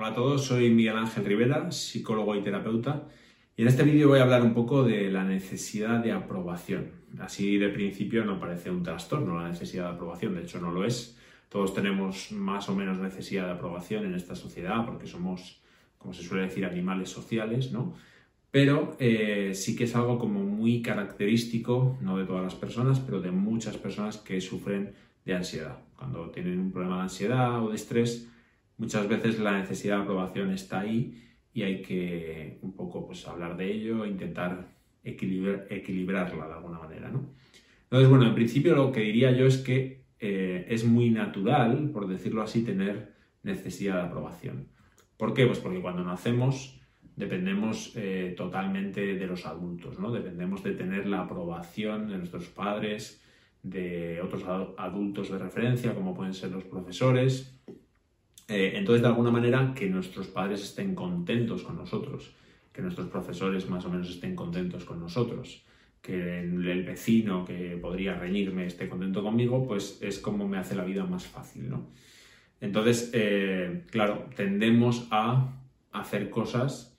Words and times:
Hola 0.00 0.12
a 0.12 0.14
todos, 0.14 0.46
soy 0.46 0.70
Miguel 0.70 0.96
Ángel 0.96 1.26
Rivera, 1.26 1.70
psicólogo 1.70 2.34
y 2.34 2.40
terapeuta, 2.40 3.06
y 3.54 3.60
en 3.60 3.68
este 3.68 3.82
vídeo 3.82 4.08
voy 4.08 4.20
a 4.20 4.22
hablar 4.22 4.40
un 4.40 4.54
poco 4.54 4.82
de 4.82 5.10
la 5.10 5.24
necesidad 5.24 6.02
de 6.02 6.10
aprobación. 6.10 6.92
Así 7.18 7.58
de 7.58 7.68
principio 7.68 8.24
no 8.24 8.40
parece 8.40 8.70
un 8.70 8.82
trastorno 8.82 9.38
la 9.38 9.50
necesidad 9.50 9.90
de 9.90 9.96
aprobación, 9.96 10.34
de 10.34 10.44
hecho 10.44 10.58
no 10.58 10.70
lo 10.72 10.86
es. 10.86 11.18
Todos 11.50 11.74
tenemos 11.74 12.32
más 12.32 12.70
o 12.70 12.74
menos 12.74 12.96
necesidad 12.96 13.44
de 13.44 13.52
aprobación 13.52 14.06
en 14.06 14.14
esta 14.14 14.34
sociedad 14.34 14.86
porque 14.86 15.06
somos, 15.06 15.60
como 15.98 16.14
se 16.14 16.22
suele 16.22 16.44
decir, 16.44 16.64
animales 16.64 17.10
sociales, 17.10 17.70
¿no? 17.70 17.92
Pero 18.50 18.96
eh, 19.00 19.52
sí 19.52 19.76
que 19.76 19.84
es 19.84 19.94
algo 19.94 20.18
como 20.18 20.40
muy 20.40 20.80
característico, 20.80 21.98
no 22.00 22.16
de 22.16 22.24
todas 22.24 22.42
las 22.42 22.54
personas, 22.54 23.00
pero 23.00 23.20
de 23.20 23.32
muchas 23.32 23.76
personas 23.76 24.16
que 24.16 24.40
sufren 24.40 24.94
de 25.26 25.34
ansiedad. 25.34 25.76
Cuando 25.94 26.30
tienen 26.30 26.58
un 26.58 26.72
problema 26.72 26.96
de 26.96 27.02
ansiedad 27.02 27.62
o 27.62 27.68
de 27.68 27.76
estrés, 27.76 28.30
muchas 28.80 29.06
veces 29.06 29.38
la 29.38 29.58
necesidad 29.58 29.98
de 29.98 30.02
aprobación 30.04 30.50
está 30.52 30.80
ahí 30.80 31.22
y 31.52 31.62
hay 31.62 31.82
que 31.82 32.58
un 32.62 32.74
poco 32.74 33.06
pues, 33.06 33.28
hablar 33.28 33.56
de 33.58 33.70
ello 33.70 34.04
e 34.04 34.08
intentar 34.08 34.68
equilibrarla 35.04 36.46
de 36.48 36.54
alguna 36.54 36.78
manera. 36.78 37.10
¿no? 37.10 37.30
Entonces, 37.84 38.08
bueno, 38.08 38.26
en 38.26 38.34
principio 38.34 38.74
lo 38.74 38.90
que 38.90 39.00
diría 39.00 39.32
yo 39.32 39.46
es 39.46 39.58
que 39.58 40.04
eh, 40.18 40.66
es 40.68 40.84
muy 40.84 41.10
natural, 41.10 41.90
por 41.92 42.08
decirlo 42.08 42.42
así, 42.42 42.64
tener 42.64 43.12
necesidad 43.42 43.96
de 43.96 44.08
aprobación. 44.08 44.68
¿Por 45.18 45.34
qué? 45.34 45.44
Pues 45.44 45.58
porque 45.58 45.80
cuando 45.80 46.02
nacemos 46.02 46.80
dependemos 47.16 47.92
eh, 47.96 48.32
totalmente 48.34 49.14
de 49.14 49.26
los 49.26 49.44
adultos, 49.44 49.98
¿no? 49.98 50.10
Dependemos 50.10 50.62
de 50.62 50.72
tener 50.72 51.06
la 51.06 51.20
aprobación 51.20 52.08
de 52.08 52.16
nuestros 52.16 52.46
padres, 52.46 53.22
de 53.62 54.22
otros 54.22 54.42
adultos 54.78 55.30
de 55.30 55.36
referencia, 55.36 55.94
como 55.94 56.14
pueden 56.14 56.32
ser 56.32 56.50
los 56.50 56.64
profesores, 56.64 57.60
eh, 58.50 58.72
entonces, 58.74 59.00
de 59.02 59.08
alguna 59.08 59.30
manera, 59.30 59.72
que 59.74 59.88
nuestros 59.88 60.26
padres 60.26 60.60
estén 60.60 60.96
contentos 60.96 61.62
con 61.62 61.76
nosotros, 61.76 62.34
que 62.72 62.82
nuestros 62.82 63.06
profesores 63.06 63.70
más 63.70 63.84
o 63.84 63.90
menos 63.90 64.10
estén 64.10 64.34
contentos 64.34 64.84
con 64.84 64.98
nosotros, 64.98 65.64
que 66.02 66.40
el 66.40 66.82
vecino 66.84 67.44
que 67.44 67.78
podría 67.80 68.14
reñirme 68.14 68.66
esté 68.66 68.88
contento 68.88 69.22
conmigo, 69.22 69.68
pues 69.68 69.98
es 70.02 70.18
como 70.18 70.48
me 70.48 70.58
hace 70.58 70.74
la 70.74 70.82
vida 70.82 71.04
más 71.04 71.26
fácil, 71.26 71.70
¿no? 71.70 71.90
Entonces, 72.60 73.10
eh, 73.14 73.84
claro, 73.90 74.26
tendemos 74.34 75.06
a 75.12 75.56
hacer 75.92 76.28
cosas 76.28 76.98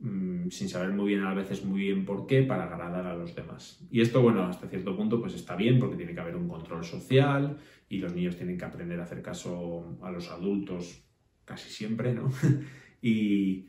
mm, 0.00 0.48
sin 0.48 0.68
saber 0.68 0.90
muy 0.90 1.10
bien 1.10 1.24
a 1.24 1.34
veces 1.34 1.64
muy 1.64 1.82
bien 1.82 2.04
por 2.04 2.26
qué 2.26 2.42
para 2.42 2.64
agradar 2.64 3.06
a 3.06 3.14
los 3.14 3.36
demás. 3.36 3.80
Y 3.92 4.00
esto, 4.00 4.22
bueno, 4.22 4.42
hasta 4.42 4.66
cierto 4.66 4.96
punto 4.96 5.20
pues 5.20 5.34
está 5.34 5.54
bien 5.54 5.78
porque 5.78 5.96
tiene 5.96 6.14
que 6.14 6.20
haber 6.20 6.34
un 6.34 6.48
control 6.48 6.84
social, 6.84 7.58
y 7.90 7.98
los 7.98 8.14
niños 8.14 8.36
tienen 8.36 8.56
que 8.56 8.64
aprender 8.64 8.98
a 9.00 9.02
hacer 9.02 9.20
caso 9.20 9.98
a 10.00 10.10
los 10.10 10.30
adultos 10.30 11.02
casi 11.44 11.68
siempre, 11.68 12.14
¿no? 12.14 12.30
y, 13.02 13.66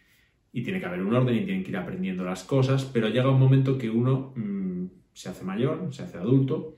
tiene 0.54 0.80
que 0.80 0.86
haber 0.86 1.02
un 1.02 1.14
orden 1.14 1.36
y 1.36 1.46
tienen 1.46 1.64
que 1.64 1.72
ir 1.72 1.78
aprendiendo 1.78 2.24
las 2.24 2.44
cosas, 2.44 2.86
pero 2.86 3.10
llega 3.10 3.32
un 3.32 3.40
momento 3.40 3.80
que 3.80 3.90
uno 3.90 4.32
mm, 4.36 4.86
se 5.12 5.30
hace 5.30 5.44
mayor, 5.44 5.92
se 5.92 6.04
hace 6.04 6.18
adulto 6.18 6.78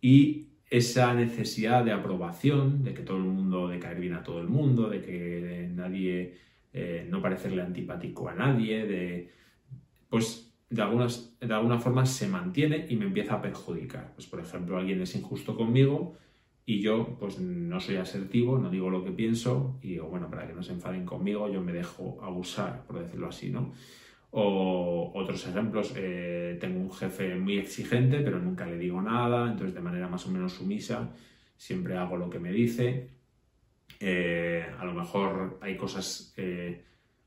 y 0.00 0.50
esa 0.70 1.12
necesidad 1.14 1.84
de 1.84 1.90
aprobación, 1.90 2.84
de 2.84 2.94
que 2.94 3.02
todo 3.02 3.16
el 3.16 3.24
mundo, 3.24 3.66
de 3.66 3.80
caer 3.80 3.98
bien 3.98 4.14
a 4.14 4.22
todo 4.22 4.40
el 4.40 4.46
mundo, 4.46 4.88
de 4.88 5.00
que 5.00 5.68
nadie, 5.74 6.36
eh, 6.72 7.04
no 7.10 7.20
parecerle 7.20 7.62
antipático 7.62 8.28
a 8.28 8.34
nadie, 8.34 8.86
de, 8.86 9.30
pues 10.08 10.54
de, 10.68 10.82
algunas, 10.82 11.36
de 11.40 11.52
alguna 11.52 11.80
forma 11.80 12.06
se 12.06 12.28
mantiene 12.28 12.86
y 12.88 12.94
me 12.94 13.06
empieza 13.06 13.34
a 13.34 13.42
perjudicar. 13.42 14.12
Pues 14.14 14.28
por 14.28 14.38
ejemplo, 14.38 14.78
alguien 14.78 15.00
es 15.02 15.16
injusto 15.16 15.56
conmigo, 15.56 16.16
y 16.66 16.80
yo 16.80 17.16
pues 17.18 17.40
no 17.40 17.80
soy 17.80 17.96
asertivo, 17.96 18.58
no 18.58 18.70
digo 18.70 18.90
lo 18.90 19.04
que 19.04 19.10
pienso 19.10 19.78
y 19.82 19.88
digo, 19.88 20.08
bueno, 20.08 20.30
para 20.30 20.46
que 20.46 20.52
no 20.52 20.62
se 20.62 20.72
enfaden 20.72 21.04
conmigo, 21.04 21.48
yo 21.48 21.60
me 21.60 21.72
dejo 21.72 22.18
abusar, 22.22 22.84
por 22.86 23.00
decirlo 23.00 23.28
así, 23.28 23.50
¿no? 23.50 23.72
O 24.32 25.10
otros 25.14 25.46
ejemplos, 25.46 25.92
eh, 25.96 26.56
tengo 26.60 26.78
un 26.78 26.92
jefe 26.92 27.34
muy 27.34 27.58
exigente, 27.58 28.20
pero 28.20 28.38
nunca 28.38 28.66
le 28.66 28.78
digo 28.78 29.02
nada, 29.02 29.50
entonces 29.50 29.74
de 29.74 29.80
manera 29.80 30.08
más 30.08 30.26
o 30.26 30.30
menos 30.30 30.52
sumisa, 30.52 31.10
siempre 31.56 31.96
hago 31.96 32.16
lo 32.16 32.30
que 32.30 32.38
me 32.38 32.52
dice. 32.52 33.10
Eh, 33.98 34.64
a 34.78 34.84
lo 34.84 34.94
mejor 34.94 35.58
hay 35.60 35.76
cosas, 35.76 36.32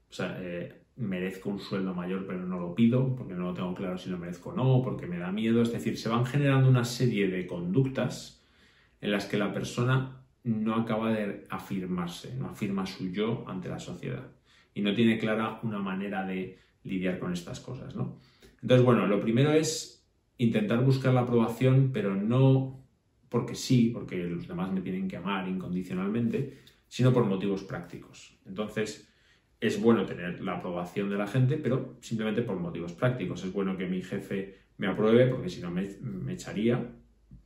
o 0.09 0.13
sea, 0.13 0.37
eh, 0.39 0.83
merezco 0.95 1.49
un 1.49 1.59
sueldo 1.59 1.93
mayor, 1.93 2.25
pero 2.25 2.45
no 2.45 2.59
lo 2.59 2.73
pido, 2.73 3.15
porque 3.15 3.33
no 3.33 3.43
lo 3.47 3.53
tengo 3.53 3.73
claro 3.73 3.97
si 3.97 4.09
lo 4.09 4.17
merezco 4.17 4.51
o 4.51 4.55
no, 4.55 4.81
porque 4.81 5.07
me 5.07 5.17
da 5.17 5.31
miedo. 5.31 5.61
Es 5.61 5.73
decir, 5.73 5.97
se 5.97 6.09
van 6.09 6.25
generando 6.25 6.69
una 6.69 6.85
serie 6.85 7.27
de 7.27 7.45
conductas 7.45 8.42
en 9.03 9.11
las 9.11 9.25
que 9.25 9.37
la 9.37 9.53
persona 9.53 10.23
no 10.45 10.75
acaba 10.75 11.11
de 11.11 11.43
afirmarse, 11.49 12.35
no 12.35 12.47
afirma 12.47 12.85
su 12.85 13.11
yo 13.11 13.43
ante 13.47 13.67
la 13.67 13.77
sociedad 13.77 14.31
y 14.73 14.81
no 14.81 14.93
tiene 14.93 15.19
clara 15.19 15.59
una 15.61 15.77
manera 15.77 16.25
de 16.25 16.57
lidiar 16.83 17.19
con 17.19 17.33
estas 17.33 17.59
cosas, 17.59 17.95
¿no? 17.97 18.17
Entonces, 18.61 18.85
bueno, 18.85 19.05
lo 19.05 19.19
primero 19.19 19.51
es 19.51 20.07
intentar 20.37 20.81
buscar 20.85 21.13
la 21.13 21.21
aprobación, 21.21 21.91
pero 21.91 22.15
no 22.15 22.81
porque 23.27 23.55
sí, 23.55 23.89
porque 23.93 24.23
los 24.23 24.47
demás 24.47 24.71
me 24.71 24.79
tienen 24.79 25.09
que 25.09 25.17
amar 25.17 25.49
incondicionalmente, 25.49 26.59
sino 26.87 27.11
por 27.11 27.25
motivos 27.25 27.63
prácticos. 27.65 28.39
Entonces, 28.45 29.11
es 29.59 29.81
bueno 29.81 30.05
tener 30.05 30.39
la 30.39 30.57
aprobación 30.59 31.09
de 31.09 31.17
la 31.17 31.27
gente, 31.27 31.57
pero 31.57 31.97
simplemente 31.99 32.41
por 32.41 32.57
motivos 32.57 32.93
prácticos. 32.93 33.43
Es 33.43 33.51
bueno 33.51 33.75
que 33.75 33.85
mi 33.85 34.01
jefe 34.01 34.59
me 34.77 34.87
apruebe, 34.87 35.27
porque 35.27 35.49
si 35.49 35.61
no 35.61 35.71
me, 35.71 35.89
me 36.01 36.33
echaría, 36.33 37.02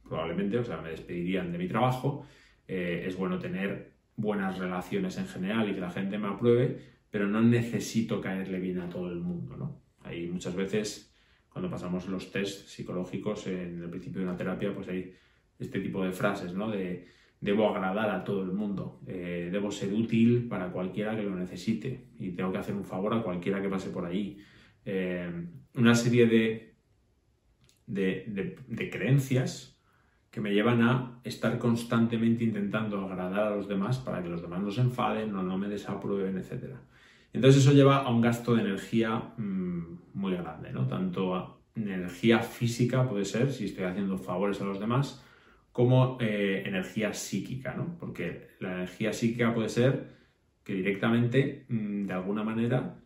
probablemente, 0.07 0.57
o 0.57 0.63
sea, 0.63 0.81
me 0.81 0.89
despedirían 0.89 1.51
de 1.51 1.57
mi 1.57 1.67
trabajo. 1.67 2.25
Eh, 2.67 3.03
es 3.07 3.15
bueno 3.15 3.39
tener 3.39 3.93
buenas 4.15 4.57
relaciones 4.57 5.17
en 5.17 5.27
general 5.27 5.69
y 5.69 5.73
que 5.73 5.79
la 5.79 5.91
gente 5.91 6.17
me 6.17 6.27
apruebe, 6.27 6.79
pero 7.09 7.27
no 7.27 7.41
necesito 7.41 8.19
caerle 8.19 8.59
bien 8.59 8.79
a 8.79 8.89
todo 8.89 9.11
el 9.11 9.19
mundo, 9.19 9.55
¿no? 9.55 9.81
Hay 10.03 10.27
muchas 10.27 10.55
veces, 10.55 11.13
cuando 11.49 11.69
pasamos 11.69 12.07
los 12.07 12.31
test 12.31 12.67
psicológicos 12.67 13.47
en 13.47 13.81
el 13.81 13.89
principio 13.89 14.21
de 14.21 14.27
una 14.27 14.37
terapia, 14.37 14.73
pues 14.73 14.87
hay 14.89 15.13
este 15.59 15.79
tipo 15.79 16.03
de 16.03 16.11
frases, 16.11 16.53
¿no? 16.53 16.69
De 16.69 17.07
debo 17.39 17.69
agradar 17.69 18.09
a 18.09 18.23
todo 18.23 18.41
el 18.43 18.51
mundo, 18.51 18.99
eh, 19.05 19.49
debo 19.51 19.69
ser 19.71 19.93
útil 19.93 20.47
para 20.47 20.71
cualquiera 20.71 21.15
que 21.15 21.21
lo 21.21 21.35
necesite 21.35 22.07
y 22.17 22.31
tengo 22.31 22.51
que 22.51 22.57
hacer 22.57 22.73
un 22.73 22.83
favor 22.83 23.13
a 23.13 23.21
cualquiera 23.21 23.61
que 23.61 23.69
pase 23.69 23.91
por 23.91 24.05
ahí. 24.05 24.39
Eh, 24.83 25.29
una 25.75 25.93
serie 25.93 26.25
de, 26.25 26.75
de, 27.85 28.55
de 28.67 28.89
creencias 28.89 29.76
que 30.37 30.41
me 30.41 30.53
llevan 30.53 30.83
a 30.83 31.19
estar 31.23 31.57
constantemente 31.57 32.43
intentando 32.43 33.03
agradar 33.03 33.47
a 33.47 33.55
los 33.55 33.67
demás 33.67 33.97
para 33.97 34.21
que 34.21 34.29
los 34.29 34.39
demás 34.39 34.61
no 34.61 34.69
se 34.69 34.81
enfaden 34.81 35.35
o 35.35 35.41
no 35.41 35.57
me 35.57 35.67
desaprueben, 35.67 36.37
etc. 36.37 36.75
Entonces 37.33 37.63
eso 37.63 37.73
lleva 37.73 38.03
a 38.03 38.09
un 38.11 38.21
gasto 38.21 38.53
de 38.53 38.61
energía 38.61 39.33
mm, 39.35 39.97
muy 40.13 40.35
grande, 40.35 40.71
¿no? 40.71 40.85
Tanto 40.85 41.63
energía 41.75 42.37
física 42.37 43.09
puede 43.09 43.25
ser, 43.25 43.51
si 43.51 43.65
estoy 43.65 43.85
haciendo 43.85 44.15
favores 44.19 44.61
a 44.61 44.65
los 44.65 44.79
demás, 44.79 45.25
como 45.71 46.19
eh, 46.21 46.61
energía 46.67 47.15
psíquica, 47.15 47.73
¿no? 47.73 47.97
Porque 47.97 48.49
la 48.59 48.73
energía 48.73 49.13
psíquica 49.13 49.55
puede 49.55 49.69
ser 49.69 50.17
que 50.63 50.75
directamente, 50.75 51.65
mm, 51.67 52.05
de 52.05 52.13
alguna 52.13 52.43
manera, 52.43 52.99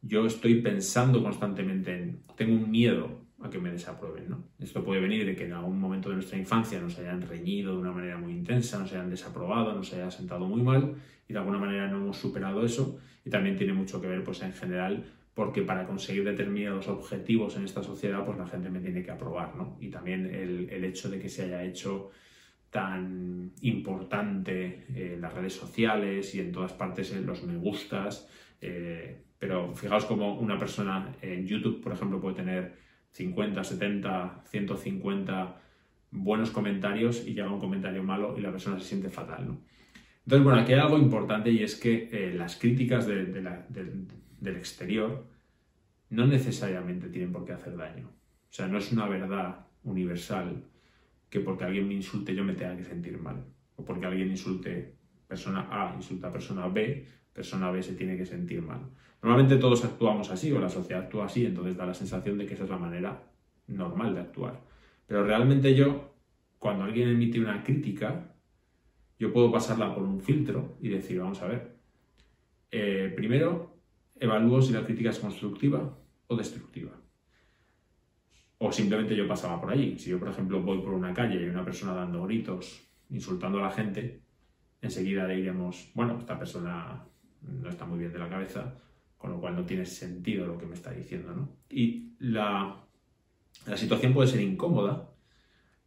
yo 0.00 0.24
estoy 0.24 0.62
pensando 0.62 1.22
constantemente 1.22 1.94
en, 1.94 2.22
tengo 2.34 2.54
un 2.54 2.70
miedo 2.70 3.19
a 3.42 3.50
que 3.50 3.58
me 3.58 3.70
desaprueben. 3.70 4.28
¿no? 4.28 4.44
Esto 4.58 4.84
puede 4.84 5.00
venir 5.00 5.24
de 5.26 5.34
que 5.34 5.46
en 5.46 5.52
algún 5.52 5.78
momento 5.78 6.08
de 6.08 6.16
nuestra 6.16 6.38
infancia 6.38 6.80
nos 6.80 6.98
hayan 6.98 7.22
reñido 7.22 7.72
de 7.72 7.78
una 7.78 7.92
manera 7.92 8.18
muy 8.18 8.32
intensa, 8.32 8.78
nos 8.78 8.92
hayan 8.92 9.10
desaprobado, 9.10 9.74
nos 9.74 9.92
haya 9.92 10.10
sentado 10.10 10.46
muy 10.46 10.62
mal 10.62 10.94
y 11.28 11.32
de 11.32 11.38
alguna 11.38 11.58
manera 11.58 11.88
no 11.88 11.98
hemos 11.98 12.16
superado 12.18 12.64
eso. 12.64 12.98
Y 13.24 13.30
también 13.30 13.56
tiene 13.56 13.72
mucho 13.72 14.00
que 14.00 14.06
ver, 14.06 14.24
pues 14.24 14.42
en 14.42 14.52
general, 14.52 15.04
porque 15.34 15.62
para 15.62 15.86
conseguir 15.86 16.24
determinados 16.24 16.88
objetivos 16.88 17.56
en 17.56 17.64
esta 17.64 17.82
sociedad, 17.82 18.24
pues 18.24 18.38
la 18.38 18.46
gente 18.46 18.70
me 18.70 18.80
tiene 18.80 19.02
que 19.02 19.10
aprobar. 19.10 19.56
¿no? 19.56 19.76
Y 19.80 19.90
también 19.90 20.26
el, 20.26 20.68
el 20.70 20.84
hecho 20.84 21.08
de 21.10 21.18
que 21.18 21.28
se 21.28 21.44
haya 21.44 21.62
hecho 21.64 22.10
tan 22.70 23.52
importante 23.62 24.86
en 24.94 25.20
las 25.20 25.34
redes 25.34 25.54
sociales 25.54 26.34
y 26.34 26.40
en 26.40 26.52
todas 26.52 26.72
partes 26.72 27.12
en 27.12 27.26
los 27.26 27.42
me 27.42 27.56
gustas. 27.56 28.28
Eh, 28.60 29.22
pero 29.38 29.74
fijaos 29.74 30.04
como 30.04 30.38
una 30.38 30.58
persona 30.58 31.14
en 31.20 31.46
YouTube, 31.46 31.82
por 31.82 31.92
ejemplo, 31.92 32.20
puede 32.20 32.36
tener 32.36 32.74
50, 33.12 33.64
70, 33.64 34.42
150 34.46 35.56
buenos 36.10 36.50
comentarios 36.50 37.26
y 37.26 37.34
llega 37.34 37.52
un 37.52 37.60
comentario 37.60 38.02
malo 38.02 38.36
y 38.36 38.40
la 38.40 38.50
persona 38.50 38.78
se 38.78 38.86
siente 38.86 39.10
fatal. 39.10 39.46
¿no? 39.46 39.60
Entonces, 40.24 40.44
bueno, 40.44 40.60
aquí 40.60 40.72
hay 40.72 40.80
algo 40.80 40.98
importante 40.98 41.50
y 41.50 41.62
es 41.62 41.76
que 41.76 42.08
eh, 42.12 42.34
las 42.34 42.56
críticas 42.56 43.06
del 43.06 44.56
exterior 44.56 45.26
no 46.10 46.26
necesariamente 46.26 47.08
tienen 47.08 47.32
por 47.32 47.44
qué 47.44 47.52
hacer 47.52 47.76
daño. 47.76 48.08
O 48.08 48.52
sea, 48.52 48.66
no 48.66 48.78
es 48.78 48.92
una 48.92 49.06
verdad 49.06 49.66
universal 49.84 50.64
que 51.28 51.40
porque 51.40 51.64
alguien 51.64 51.86
me 51.86 51.94
insulte 51.94 52.34
yo 52.34 52.44
me 52.44 52.54
tenga 52.54 52.76
que 52.76 52.84
sentir 52.84 53.18
mal. 53.18 53.44
O 53.76 53.84
porque 53.84 54.06
alguien 54.06 54.30
insulte 54.30 54.96
persona 55.26 55.68
A, 55.70 55.94
insulta 55.94 56.28
a 56.28 56.32
persona 56.32 56.66
B, 56.66 57.06
persona 57.32 57.70
B 57.70 57.82
se 57.82 57.94
tiene 57.94 58.16
que 58.16 58.26
sentir 58.26 58.62
mal. 58.62 58.80
Normalmente 59.22 59.56
todos 59.56 59.84
actuamos 59.84 60.30
así 60.30 60.50
o 60.52 60.60
la 60.60 60.68
sociedad 60.68 61.04
actúa 61.04 61.26
así, 61.26 61.44
entonces 61.44 61.76
da 61.76 61.86
la 61.86 61.94
sensación 61.94 62.38
de 62.38 62.46
que 62.46 62.54
esa 62.54 62.64
es 62.64 62.70
la 62.70 62.78
manera 62.78 63.22
normal 63.66 64.14
de 64.14 64.20
actuar. 64.20 64.60
Pero 65.06 65.24
realmente 65.24 65.74
yo, 65.74 66.14
cuando 66.58 66.84
alguien 66.84 67.08
emite 67.08 67.40
una 67.40 67.62
crítica, 67.62 68.34
yo 69.18 69.32
puedo 69.32 69.52
pasarla 69.52 69.94
por 69.94 70.04
un 70.04 70.20
filtro 70.20 70.78
y 70.80 70.88
decir, 70.88 71.20
vamos 71.20 71.42
a 71.42 71.48
ver, 71.48 71.76
eh, 72.70 73.12
primero 73.14 73.76
evalúo 74.18 74.62
si 74.62 74.72
la 74.72 74.84
crítica 74.84 75.10
es 75.10 75.18
constructiva 75.18 75.98
o 76.26 76.36
destructiva. 76.36 76.92
O 78.58 78.70
simplemente 78.70 79.16
yo 79.16 79.26
pasaba 79.26 79.60
por 79.60 79.70
allí. 79.70 79.98
Si 79.98 80.10
yo, 80.10 80.18
por 80.18 80.28
ejemplo, 80.28 80.62
voy 80.62 80.78
por 80.80 80.92
una 80.92 81.14
calle 81.14 81.36
y 81.36 81.44
hay 81.44 81.48
una 81.48 81.64
persona 81.64 81.94
dando 81.94 82.22
gritos, 82.24 82.86
insultando 83.08 83.58
a 83.58 83.62
la 83.62 83.70
gente, 83.70 84.22
enseguida 84.80 85.26
le 85.26 85.36
diremos, 85.36 85.90
bueno, 85.94 86.18
esta 86.18 86.38
persona 86.38 87.04
no 87.42 87.68
está 87.68 87.84
muy 87.84 87.98
bien 87.98 88.12
de 88.12 88.18
la 88.18 88.28
cabeza, 88.28 88.74
con 89.16 89.30
lo 89.30 89.40
cual 89.40 89.56
no 89.56 89.64
tiene 89.64 89.86
sentido 89.86 90.46
lo 90.46 90.58
que 90.58 90.66
me 90.66 90.74
está 90.74 90.92
diciendo. 90.92 91.34
¿no? 91.34 91.48
Y 91.68 92.14
la, 92.18 92.84
la 93.66 93.76
situación 93.76 94.12
puede 94.14 94.28
ser 94.28 94.40
incómoda, 94.40 95.10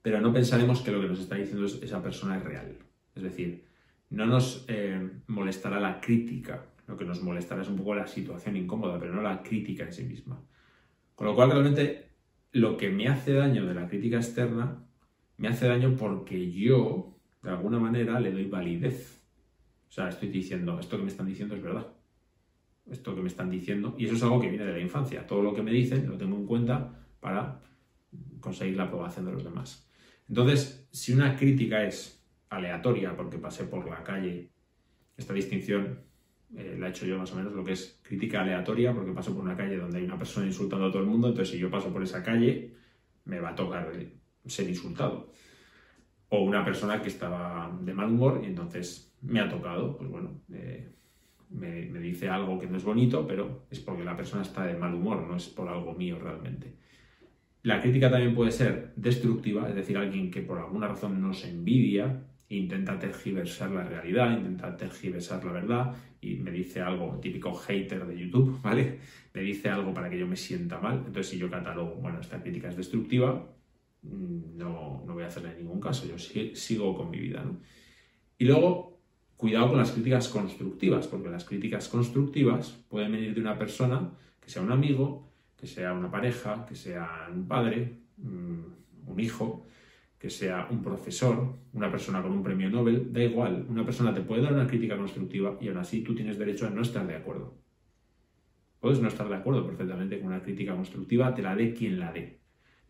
pero 0.01 0.21
no 0.21 0.33
pensaremos 0.33 0.81
que 0.81 0.91
lo 0.91 1.01
que 1.01 1.07
nos 1.07 1.19
está 1.19 1.35
diciendo 1.35 1.65
esa 1.65 2.03
persona 2.03 2.37
es 2.37 2.43
real. 2.43 2.77
Es 3.15 3.23
decir, 3.23 3.65
no 4.09 4.25
nos 4.25 4.65
eh, 4.67 5.09
molestará 5.27 5.79
la 5.79 5.99
crítica, 5.99 6.65
lo 6.87 6.97
que 6.97 7.05
nos 7.05 7.23
molestará 7.23 7.61
es 7.61 7.69
un 7.69 7.77
poco 7.77 7.95
la 7.95 8.07
situación 8.07 8.57
incómoda, 8.57 8.99
pero 8.99 9.13
no 9.13 9.21
la 9.21 9.41
crítica 9.41 9.83
en 9.85 9.93
sí 9.93 10.03
misma. 10.03 10.41
Con 11.15 11.27
lo 11.27 11.35
cual 11.35 11.51
realmente 11.51 12.09
lo 12.51 12.77
que 12.77 12.89
me 12.89 13.07
hace 13.07 13.33
daño 13.33 13.65
de 13.65 13.73
la 13.73 13.87
crítica 13.87 14.17
externa, 14.17 14.83
me 15.37 15.47
hace 15.47 15.67
daño 15.67 15.95
porque 15.97 16.51
yo, 16.51 17.17
de 17.41 17.49
alguna 17.49 17.79
manera, 17.79 18.19
le 18.19 18.31
doy 18.31 18.45
validez. 18.45 19.22
O 19.93 19.95
sea, 19.95 20.09
estoy 20.09 20.29
diciendo, 20.29 20.79
esto 20.79 20.97
que 20.97 21.03
me 21.03 21.09
están 21.11 21.27
diciendo 21.27 21.53
es 21.53 21.61
verdad. 21.61 21.85
Esto 22.89 23.13
que 23.13 23.21
me 23.21 23.27
están 23.27 23.51
diciendo, 23.51 23.93
y 23.95 24.05
eso 24.05 24.15
es 24.15 24.23
algo 24.23 24.41
que 24.41 24.49
viene 24.49 24.65
de 24.65 24.73
la 24.73 24.79
infancia. 24.79 25.27
Todo 25.27 25.43
lo 25.43 25.53
que 25.53 25.61
me 25.61 25.69
dicen 25.69 26.09
lo 26.09 26.17
tengo 26.17 26.35
en 26.35 26.47
cuenta 26.47 27.05
para 27.19 27.61
conseguir 28.39 28.75
la 28.75 28.85
aprobación 28.85 29.25
de 29.25 29.33
los 29.33 29.43
demás. 29.43 29.87
Entonces, 30.27 30.87
si 30.91 31.13
una 31.13 31.35
crítica 31.35 31.85
es 31.85 32.25
aleatoria 32.49 33.15
porque 33.15 33.37
pasé 33.37 33.65
por 33.65 33.87
la 33.87 34.03
calle, 34.03 34.49
esta 35.15 35.31
distinción 35.31 35.99
eh, 36.55 36.75
la 36.79 36.87
he 36.87 36.89
hecho 36.89 37.05
yo 37.05 37.19
más 37.19 37.31
o 37.31 37.35
menos, 37.35 37.53
lo 37.53 37.63
que 37.63 37.73
es 37.73 37.99
crítica 38.01 38.41
aleatoria, 38.41 38.95
porque 38.95 39.11
paso 39.11 39.31
por 39.35 39.43
una 39.43 39.55
calle 39.55 39.77
donde 39.77 39.99
hay 39.99 40.05
una 40.05 40.17
persona 40.17 40.47
insultando 40.47 40.87
a 40.87 40.91
todo 40.91 41.03
el 41.03 41.07
mundo, 41.07 41.27
entonces 41.27 41.53
si 41.53 41.59
yo 41.59 41.69
paso 41.69 41.93
por 41.93 42.01
esa 42.01 42.23
calle, 42.23 42.73
me 43.25 43.39
va 43.39 43.49
a 43.49 43.55
tocar 43.55 43.93
ser 44.47 44.67
insultado. 44.67 45.31
O 46.35 46.41
una 46.41 46.65
persona 46.65 46.99
que 46.99 47.09
estaba 47.09 47.71
de 47.79 47.93
mal 47.93 48.09
humor 48.09 48.41
y 48.43 48.47
entonces 48.47 49.13
me 49.21 49.39
ha 49.39 49.47
tocado, 49.47 49.95
pues 49.95 50.09
bueno, 50.09 50.41
eh, 50.51 50.89
me, 51.51 51.85
me, 51.85 51.99
dice 51.99 52.27
algo 52.27 52.57
que 52.57 52.65
no 52.65 52.77
es 52.77 52.83
bonito, 52.83 53.27
pero 53.27 53.67
es 53.69 53.79
porque 53.79 54.03
la 54.03 54.17
persona 54.17 54.41
está 54.41 54.65
de 54.65 54.73
mal 54.73 54.95
humor, 54.95 55.27
no 55.27 55.35
es 55.35 55.47
por 55.47 55.69
algo 55.69 55.93
mío 55.93 56.17
realmente. 56.19 56.73
La 57.61 57.79
crítica 57.79 58.09
también 58.09 58.33
puede 58.33 58.51
ser 58.51 58.93
destructiva, 58.95 59.69
es 59.69 59.75
decir, 59.75 59.95
alguien 59.95 60.31
que 60.31 60.41
por 60.41 60.57
alguna 60.57 60.87
razón 60.87 61.21
nos 61.21 61.45
envidia, 61.45 62.23
intenta 62.49 62.97
tergiversar 62.97 63.69
la 63.69 63.83
realidad, 63.83 64.35
intenta 64.35 64.75
tergiversar 64.75 65.45
la 65.45 65.51
verdad 65.51 65.95
y 66.19 66.37
me 66.37 66.49
dice 66.49 66.81
algo, 66.81 67.19
típico 67.21 67.53
hater 67.53 68.07
de 68.07 68.17
YouTube, 68.17 68.59
¿vale? 68.63 68.99
Me 69.35 69.41
dice 69.41 69.69
algo 69.69 69.93
para 69.93 70.09
que 70.09 70.17
yo 70.17 70.25
me 70.25 70.35
sienta 70.35 70.79
mal. 70.79 70.97
Entonces, 70.97 71.29
si 71.29 71.37
yo 71.37 71.49
catalogo, 71.51 71.95
bueno, 71.95 72.19
esta 72.19 72.41
crítica 72.41 72.69
es 72.69 72.75
destructiva, 72.75 73.47
no, 74.03 75.03
no 75.05 75.13
voy 75.13 75.23
a 75.23 75.27
hacerle 75.27 75.55
ningún 75.55 75.79
caso, 75.79 76.05
yo 76.05 76.17
sigo 76.17 76.95
con 76.95 77.09
mi 77.09 77.19
vida. 77.19 77.43
Y 78.37 78.45
luego, 78.45 78.99
cuidado 79.37 79.69
con 79.69 79.77
las 79.77 79.91
críticas 79.91 80.27
constructivas, 80.27 81.07
porque 81.07 81.29
las 81.29 81.45
críticas 81.45 81.87
constructivas 81.87 82.71
pueden 82.89 83.11
venir 83.11 83.33
de 83.33 83.41
una 83.41 83.57
persona, 83.57 84.11
que 84.39 84.49
sea 84.49 84.61
un 84.61 84.71
amigo, 84.71 85.31
que 85.57 85.67
sea 85.67 85.93
una 85.93 86.11
pareja, 86.11 86.65
que 86.65 86.75
sea 86.75 87.29
un 87.33 87.47
padre, 87.47 87.99
mm, 88.17 89.09
un 89.09 89.19
hijo, 89.19 89.65
que 90.19 90.29
sea 90.29 90.67
un 90.69 90.81
profesor, 90.81 91.55
una 91.73 91.91
persona 91.91 92.21
con 92.21 92.31
un 92.31 92.43
premio 92.43 92.69
Nobel, 92.69 93.11
da 93.11 93.21
igual, 93.21 93.65
una 93.69 93.83
persona 93.83 94.13
te 94.13 94.21
puede 94.21 94.41
dar 94.41 94.53
una 94.53 94.67
crítica 94.67 94.97
constructiva 94.97 95.57
y 95.59 95.67
aún 95.67 95.77
así 95.77 96.01
tú 96.01 96.15
tienes 96.15 96.37
derecho 96.37 96.67
a 96.67 96.69
no 96.69 96.81
estar 96.81 97.05
de 97.05 97.15
acuerdo. 97.15 97.57
Puedes 98.79 98.99
no 98.99 99.07
estar 99.07 99.27
de 99.27 99.35
acuerdo 99.35 99.65
perfectamente 99.65 100.19
con 100.19 100.27
una 100.27 100.41
crítica 100.41 100.75
constructiva, 100.75 101.33
te 101.33 101.41
la 101.41 101.55
dé 101.55 101.73
quien 101.73 101.99
la 101.99 102.11
dé. 102.11 102.42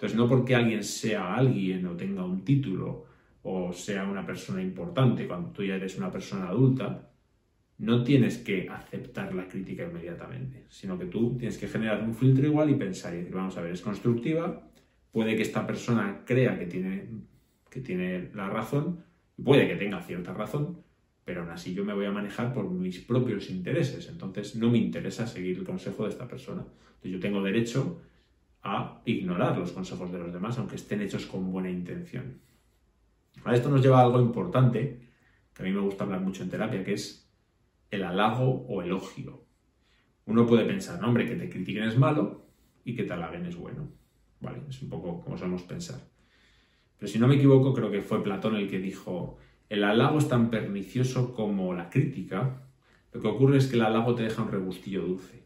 Entonces, 0.03 0.19
no 0.19 0.27
porque 0.27 0.53
alguien 0.53 0.83
sea 0.83 1.33
alguien 1.33 1.85
o 1.85 1.95
tenga 1.95 2.25
un 2.25 2.43
título 2.43 3.05
o 3.41 3.71
sea 3.71 4.03
una 4.03 4.25
persona 4.25 4.61
importante, 4.61 5.25
cuando 5.25 5.51
tú 5.51 5.63
ya 5.63 5.75
eres 5.75 5.97
una 5.97 6.11
persona 6.11 6.49
adulta, 6.49 7.09
no 7.77 8.03
tienes 8.03 8.37
que 8.39 8.67
aceptar 8.69 9.33
la 9.33 9.47
crítica 9.47 9.83
inmediatamente, 9.83 10.65
sino 10.67 10.99
que 10.99 11.05
tú 11.05 11.37
tienes 11.37 11.57
que 11.57 11.69
generar 11.69 12.03
un 12.03 12.13
filtro 12.13 12.45
igual 12.45 12.69
y 12.69 12.75
pensar 12.75 13.13
y 13.13 13.19
decir, 13.19 13.33
vamos 13.33 13.55
a 13.55 13.61
ver, 13.61 13.71
es 13.71 13.79
constructiva, 13.79 14.69
puede 15.13 15.37
que 15.37 15.41
esta 15.41 15.65
persona 15.65 16.23
crea 16.25 16.59
que 16.59 16.65
tiene, 16.65 17.07
que 17.69 17.79
tiene 17.79 18.29
la 18.33 18.49
razón, 18.49 19.05
puede 19.41 19.69
que 19.69 19.77
tenga 19.77 20.01
cierta 20.01 20.33
razón, 20.33 20.83
pero 21.23 21.43
aún 21.43 21.51
así 21.51 21.73
yo 21.73 21.85
me 21.85 21.93
voy 21.93 22.07
a 22.07 22.11
manejar 22.11 22.53
por 22.53 22.69
mis 22.69 22.99
propios 22.99 23.49
intereses. 23.49 24.09
Entonces 24.09 24.57
no 24.57 24.69
me 24.69 24.79
interesa 24.79 25.27
seguir 25.27 25.59
el 25.59 25.63
consejo 25.63 26.03
de 26.03 26.09
esta 26.09 26.27
persona. 26.27 26.65
Entonces 26.95 27.11
yo 27.11 27.19
tengo 27.21 27.41
derecho 27.41 28.01
a 28.63 29.01
ignorar 29.05 29.57
los 29.57 29.71
consejos 29.71 30.11
de 30.11 30.19
los 30.19 30.33
demás, 30.33 30.57
aunque 30.57 30.77
estén 30.77 31.01
hechos 31.01 31.25
con 31.25 31.51
buena 31.51 31.69
intención. 31.69 32.39
A 33.43 33.53
esto 33.53 33.69
nos 33.69 33.81
lleva 33.81 33.99
a 33.99 34.03
algo 34.03 34.21
importante, 34.21 35.09
que 35.53 35.61
a 35.61 35.65
mí 35.65 35.71
me 35.71 35.81
gusta 35.81 36.05
hablar 36.05 36.21
mucho 36.21 36.43
en 36.43 36.49
terapia, 36.49 36.83
que 36.83 36.93
es 36.93 37.29
el 37.91 38.03
halago 38.03 38.65
o 38.67 38.81
elogio. 38.81 39.45
Uno 40.25 40.47
puede 40.47 40.65
pensar, 40.65 41.03
hombre, 41.03 41.27
que 41.27 41.35
te 41.35 41.49
critiquen 41.49 41.83
es 41.83 41.97
malo 41.97 42.47
y 42.85 42.95
que 42.95 43.03
te 43.03 43.13
halaben 43.13 43.45
es 43.45 43.55
bueno. 43.55 43.89
Es 44.69 44.81
un 44.81 44.89
poco 44.89 45.21
como 45.21 45.37
solemos 45.37 45.63
pensar. 45.63 45.99
Pero 46.97 47.11
si 47.11 47.19
no 47.19 47.27
me 47.27 47.35
equivoco, 47.35 47.73
creo 47.73 47.91
que 47.91 48.01
fue 48.01 48.23
Platón 48.23 48.55
el 48.55 48.69
que 48.69 48.79
dijo, 48.79 49.37
el 49.69 49.83
halago 49.83 50.19
es 50.19 50.27
tan 50.27 50.49
pernicioso 50.49 51.33
como 51.33 51.73
la 51.73 51.89
crítica, 51.89 52.61
lo 53.11 53.21
que 53.21 53.27
ocurre 53.27 53.57
es 53.57 53.67
que 53.67 53.75
el 53.75 53.83
halago 53.83 54.15
te 54.15 54.23
deja 54.23 54.41
un 54.41 54.51
regustillo 54.51 55.01
dulce. 55.01 55.42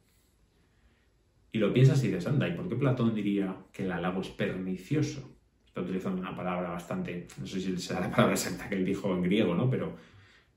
Y 1.51 1.59
lo 1.59 1.73
piensas 1.73 2.03
y 2.03 2.07
dices, 2.07 2.27
anda, 2.27 2.47
¿y 2.47 2.53
por 2.53 2.67
qué 2.67 2.75
Platón 2.75 3.13
diría 3.13 3.55
que 3.71 3.83
el 3.83 3.91
halago 3.91 4.21
es 4.21 4.29
pernicioso? 4.29 5.37
Está 5.65 5.81
utilizando 5.81 6.21
una 6.21 6.35
palabra 6.35 6.69
bastante, 6.69 7.27
no 7.39 7.47
sé 7.47 7.61
si 7.61 7.77
será 7.77 8.01
la 8.01 8.11
palabra 8.11 8.33
exacta 8.33 8.67
que 8.67 8.75
él 8.75 8.85
dijo 8.85 9.13
en 9.13 9.21
griego, 9.21 9.55
¿no? 9.55 9.69
Pero 9.69 9.95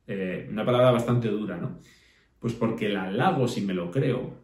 eh, 0.07 0.49
una 0.51 0.65
palabra 0.65 0.91
bastante 0.91 1.29
dura, 1.29 1.57
¿no? 1.57 1.79
Pues 2.39 2.55
porque 2.55 2.87
el 2.87 2.97
halago, 2.97 3.47
si 3.47 3.61
me 3.61 3.75
lo 3.75 3.91
creo, 3.91 4.41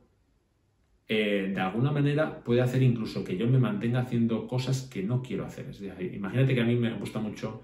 eh, 1.09 1.53
de 1.55 1.61
alguna 1.61 1.93
manera 1.93 2.43
puede 2.43 2.61
hacer 2.61 2.83
incluso 2.83 3.23
que 3.23 3.37
yo 3.37 3.47
me 3.47 3.59
mantenga 3.59 4.01
haciendo 4.01 4.47
cosas 4.49 4.83
que 4.83 5.03
no 5.03 5.23
quiero 5.23 5.45
hacer. 5.45 5.67
Es 5.71 5.81
decir, 5.81 6.15
imagínate 6.15 6.55
que 6.55 6.61
a 6.61 6.65
mí 6.65 6.77
me 6.77 6.93
gusta 6.95 7.21
mucho, 7.21 7.63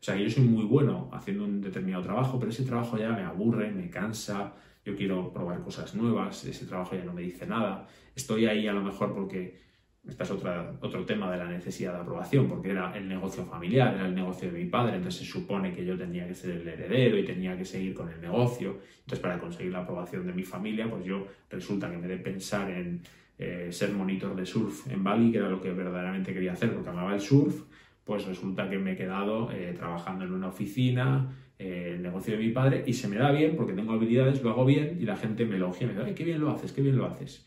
o 0.00 0.04
sea, 0.04 0.16
que 0.16 0.24
yo 0.24 0.30
soy 0.30 0.44
muy 0.44 0.64
bueno 0.64 1.10
haciendo 1.12 1.44
un 1.44 1.60
determinado 1.60 2.02
trabajo, 2.02 2.38
pero 2.38 2.50
ese 2.50 2.64
trabajo 2.64 2.98
ya 2.98 3.10
me 3.10 3.22
aburre, 3.22 3.70
me 3.70 3.88
cansa, 3.88 4.54
yo 4.84 4.96
quiero 4.96 5.32
probar 5.32 5.62
cosas 5.62 5.94
nuevas, 5.94 6.44
ese 6.44 6.66
trabajo 6.66 6.96
ya 6.96 7.04
no 7.04 7.12
me 7.12 7.22
dice 7.22 7.46
nada. 7.46 7.86
Estoy 8.14 8.46
ahí 8.46 8.66
a 8.66 8.72
lo 8.72 8.82
mejor 8.82 9.14
porque 9.14 9.60
este 10.06 10.24
es 10.24 10.30
otra, 10.32 10.74
otro 10.80 11.04
tema 11.04 11.30
de 11.30 11.38
la 11.38 11.46
necesidad 11.46 11.92
de 11.94 12.00
aprobación, 12.00 12.48
porque 12.48 12.70
era 12.70 12.96
el 12.96 13.08
negocio 13.08 13.44
familiar, 13.44 13.94
era 13.94 14.06
el 14.06 14.14
negocio 14.14 14.50
de 14.50 14.58
mi 14.58 14.68
padre, 14.68 14.96
entonces 14.96 15.24
se 15.24 15.32
supone 15.32 15.72
que 15.72 15.84
yo 15.84 15.96
tenía 15.96 16.26
que 16.26 16.34
ser 16.34 16.50
el 16.50 16.66
heredero 16.66 17.16
y 17.18 17.24
tenía 17.24 17.56
que 17.56 17.64
seguir 17.64 17.94
con 17.94 18.08
el 18.08 18.20
negocio. 18.20 18.80
Entonces, 18.98 19.20
para 19.20 19.38
conseguir 19.38 19.72
la 19.72 19.80
aprobación 19.80 20.26
de 20.26 20.32
mi 20.32 20.42
familia, 20.42 20.90
pues 20.90 21.04
yo 21.04 21.28
resulta 21.48 21.88
que 21.88 21.98
me 21.98 22.08
de 22.08 22.16
pensar 22.16 22.68
en 22.70 23.02
eh, 23.38 23.68
ser 23.70 23.92
monitor 23.92 24.34
de 24.34 24.44
surf 24.44 24.90
en 24.90 25.04
Bali, 25.04 25.30
que 25.30 25.38
era 25.38 25.48
lo 25.48 25.60
que 25.60 25.72
verdaderamente 25.72 26.34
quería 26.34 26.54
hacer, 26.54 26.74
porque 26.74 26.90
amaba 26.90 27.14
el 27.14 27.20
surf, 27.20 27.62
pues 28.04 28.26
resulta 28.26 28.68
que 28.68 28.78
me 28.78 28.92
he 28.92 28.96
quedado 28.96 29.52
eh, 29.52 29.72
trabajando 29.76 30.24
en 30.24 30.32
una 30.32 30.48
oficina, 30.48 31.32
el 31.62 32.02
negocio 32.02 32.36
de 32.36 32.44
mi 32.44 32.50
padre, 32.50 32.84
y 32.86 32.92
se 32.92 33.08
me 33.08 33.16
da 33.16 33.30
bien 33.30 33.56
porque 33.56 33.72
tengo 33.72 33.92
habilidades, 33.92 34.42
lo 34.42 34.50
hago 34.50 34.64
bien 34.64 34.98
y 35.00 35.04
la 35.04 35.16
gente 35.16 35.44
me 35.44 35.56
elogia, 35.56 35.86
me 35.86 35.92
dice, 35.94 36.04
¡ay, 36.06 36.14
qué 36.14 36.24
bien 36.24 36.40
lo 36.40 36.50
haces, 36.50 36.72
qué 36.72 36.82
bien 36.82 36.96
lo 36.96 37.06
haces! 37.06 37.46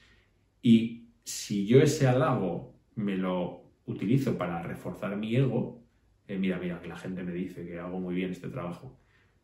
Y 0.61 1.09
si 1.23 1.65
yo 1.65 1.81
ese 1.81 2.07
halago 2.07 2.73
me 2.95 3.17
lo 3.17 3.63
utilizo 3.85 4.37
para 4.37 4.61
reforzar 4.61 5.15
mi 5.17 5.35
ego, 5.35 5.83
eh, 6.27 6.37
mira, 6.37 6.57
mira, 6.57 6.79
que 6.79 6.87
la 6.87 6.97
gente 6.97 7.23
me 7.23 7.31
dice 7.31 7.65
que 7.65 7.79
hago 7.79 7.99
muy 7.99 8.15
bien 8.15 8.31
este 8.31 8.47
trabajo, 8.47 8.97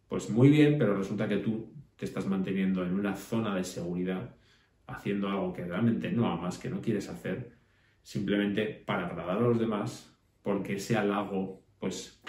pues 0.07 0.29
muy 0.29 0.49
bien, 0.49 0.77
pero 0.77 0.95
resulta 0.97 1.27
que 1.27 1.37
tú 1.37 1.71
te 1.95 2.05
estás 2.05 2.25
manteniendo 2.25 2.83
en 2.85 2.93
una 2.93 3.15
zona 3.15 3.55
de 3.55 3.63
seguridad, 3.63 4.35
haciendo 4.87 5.29
algo 5.29 5.53
que 5.53 5.63
realmente 5.65 6.11
no 6.11 6.31
amas, 6.31 6.57
que 6.57 6.69
no 6.69 6.81
quieres 6.81 7.09
hacer, 7.09 7.51
simplemente 8.01 8.65
para 8.65 9.07
agradar 9.07 9.37
a 9.37 9.41
los 9.41 9.59
demás, 9.59 10.11
porque 10.41 10.75
ese 10.75 10.97
halago, 10.97 11.61
pues, 11.79 12.21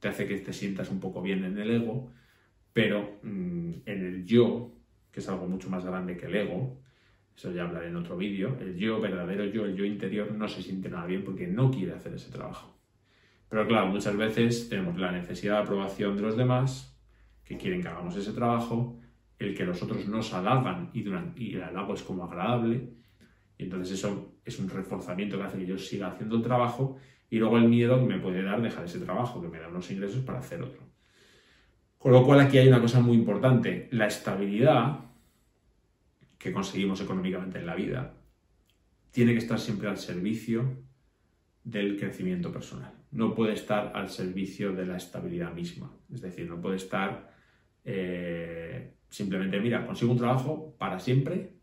te 0.00 0.08
hace 0.08 0.26
que 0.26 0.38
te 0.38 0.52
sientas 0.52 0.90
un 0.90 1.00
poco 1.00 1.22
bien 1.22 1.44
en 1.44 1.58
el 1.58 1.70
ego, 1.70 2.10
pero 2.72 3.18
mm, 3.22 3.72
en 3.86 4.06
el 4.06 4.24
yo, 4.24 4.72
que 5.10 5.20
es 5.20 5.28
algo 5.28 5.46
mucho 5.46 5.68
más 5.70 5.84
grande 5.84 6.16
que 6.16 6.26
el 6.26 6.36
ego, 6.36 6.80
eso 7.36 7.52
ya 7.52 7.64
hablaré 7.64 7.88
en 7.88 7.96
otro 7.96 8.16
vídeo, 8.16 8.56
el 8.60 8.76
yo 8.76 9.00
verdadero 9.00 9.44
yo, 9.44 9.64
el 9.64 9.76
yo 9.76 9.84
interior, 9.84 10.32
no 10.32 10.48
se 10.48 10.62
siente 10.62 10.88
nada 10.88 11.06
bien 11.06 11.24
porque 11.24 11.46
no 11.46 11.70
quiere 11.70 11.92
hacer 11.92 12.14
ese 12.14 12.30
trabajo. 12.30 12.76
Pero 13.48 13.66
claro, 13.66 13.86
muchas 13.86 14.16
veces 14.16 14.68
tenemos 14.68 14.98
la 14.98 15.12
necesidad 15.12 15.54
de 15.56 15.62
aprobación 15.62 16.16
de 16.16 16.22
los 16.22 16.36
demás, 16.36 16.98
que 17.44 17.56
quieren 17.56 17.80
que 17.80 17.88
hagamos 17.88 18.16
ese 18.16 18.32
trabajo, 18.32 19.00
el 19.38 19.54
que 19.54 19.64
los 19.64 19.82
otros 19.82 20.06
nos 20.06 20.34
halagan 20.34 20.90
y, 20.92 21.04
y 21.36 21.54
el 21.54 21.62
halago 21.62 21.94
es 21.94 22.02
como 22.02 22.24
agradable, 22.24 22.90
y 23.58 23.64
entonces 23.64 23.98
eso 23.98 24.36
es 24.44 24.58
un 24.58 24.70
reforzamiento 24.70 25.36
que 25.36 25.44
hace 25.44 25.58
que 25.58 25.66
yo 25.66 25.76
siga 25.76 26.08
haciendo 26.08 26.36
el 26.36 26.42
trabajo, 26.42 26.96
y 27.28 27.38
luego 27.38 27.58
el 27.58 27.68
miedo 27.68 27.98
que 27.98 28.06
me 28.06 28.20
puede 28.20 28.42
dar 28.42 28.62
dejar 28.62 28.84
ese 28.84 29.00
trabajo, 29.00 29.42
que 29.42 29.48
me 29.48 29.58
da 29.58 29.68
unos 29.68 29.90
ingresos 29.90 30.24
para 30.24 30.38
hacer 30.38 30.62
otro. 30.62 30.80
Con 31.98 32.12
lo 32.12 32.24
cual 32.24 32.40
aquí 32.40 32.56
hay 32.56 32.68
una 32.68 32.80
cosa 32.80 33.00
muy 33.00 33.16
importante, 33.16 33.88
la 33.90 34.06
estabilidad 34.06 35.00
que 36.38 36.52
conseguimos 36.52 37.00
económicamente 37.00 37.58
en 37.58 37.66
la 37.66 37.74
vida, 37.74 38.14
tiene 39.10 39.32
que 39.32 39.38
estar 39.38 39.58
siempre 39.58 39.88
al 39.88 39.98
servicio 39.98 40.84
del 41.64 41.98
crecimiento 41.98 42.52
personal. 42.52 42.94
No 43.10 43.34
puede 43.34 43.54
estar 43.54 43.92
al 43.96 44.08
servicio 44.08 44.72
de 44.72 44.86
la 44.86 44.96
estabilidad 44.96 45.52
misma. 45.52 45.92
Es 46.12 46.20
decir, 46.20 46.48
no 46.48 46.60
puede 46.60 46.76
estar 46.76 47.34
eh, 47.84 48.94
simplemente, 49.08 49.58
mira, 49.60 49.84
consigo 49.84 50.12
un 50.12 50.18
trabajo 50.18 50.76
para 50.78 51.00
siempre 51.00 51.57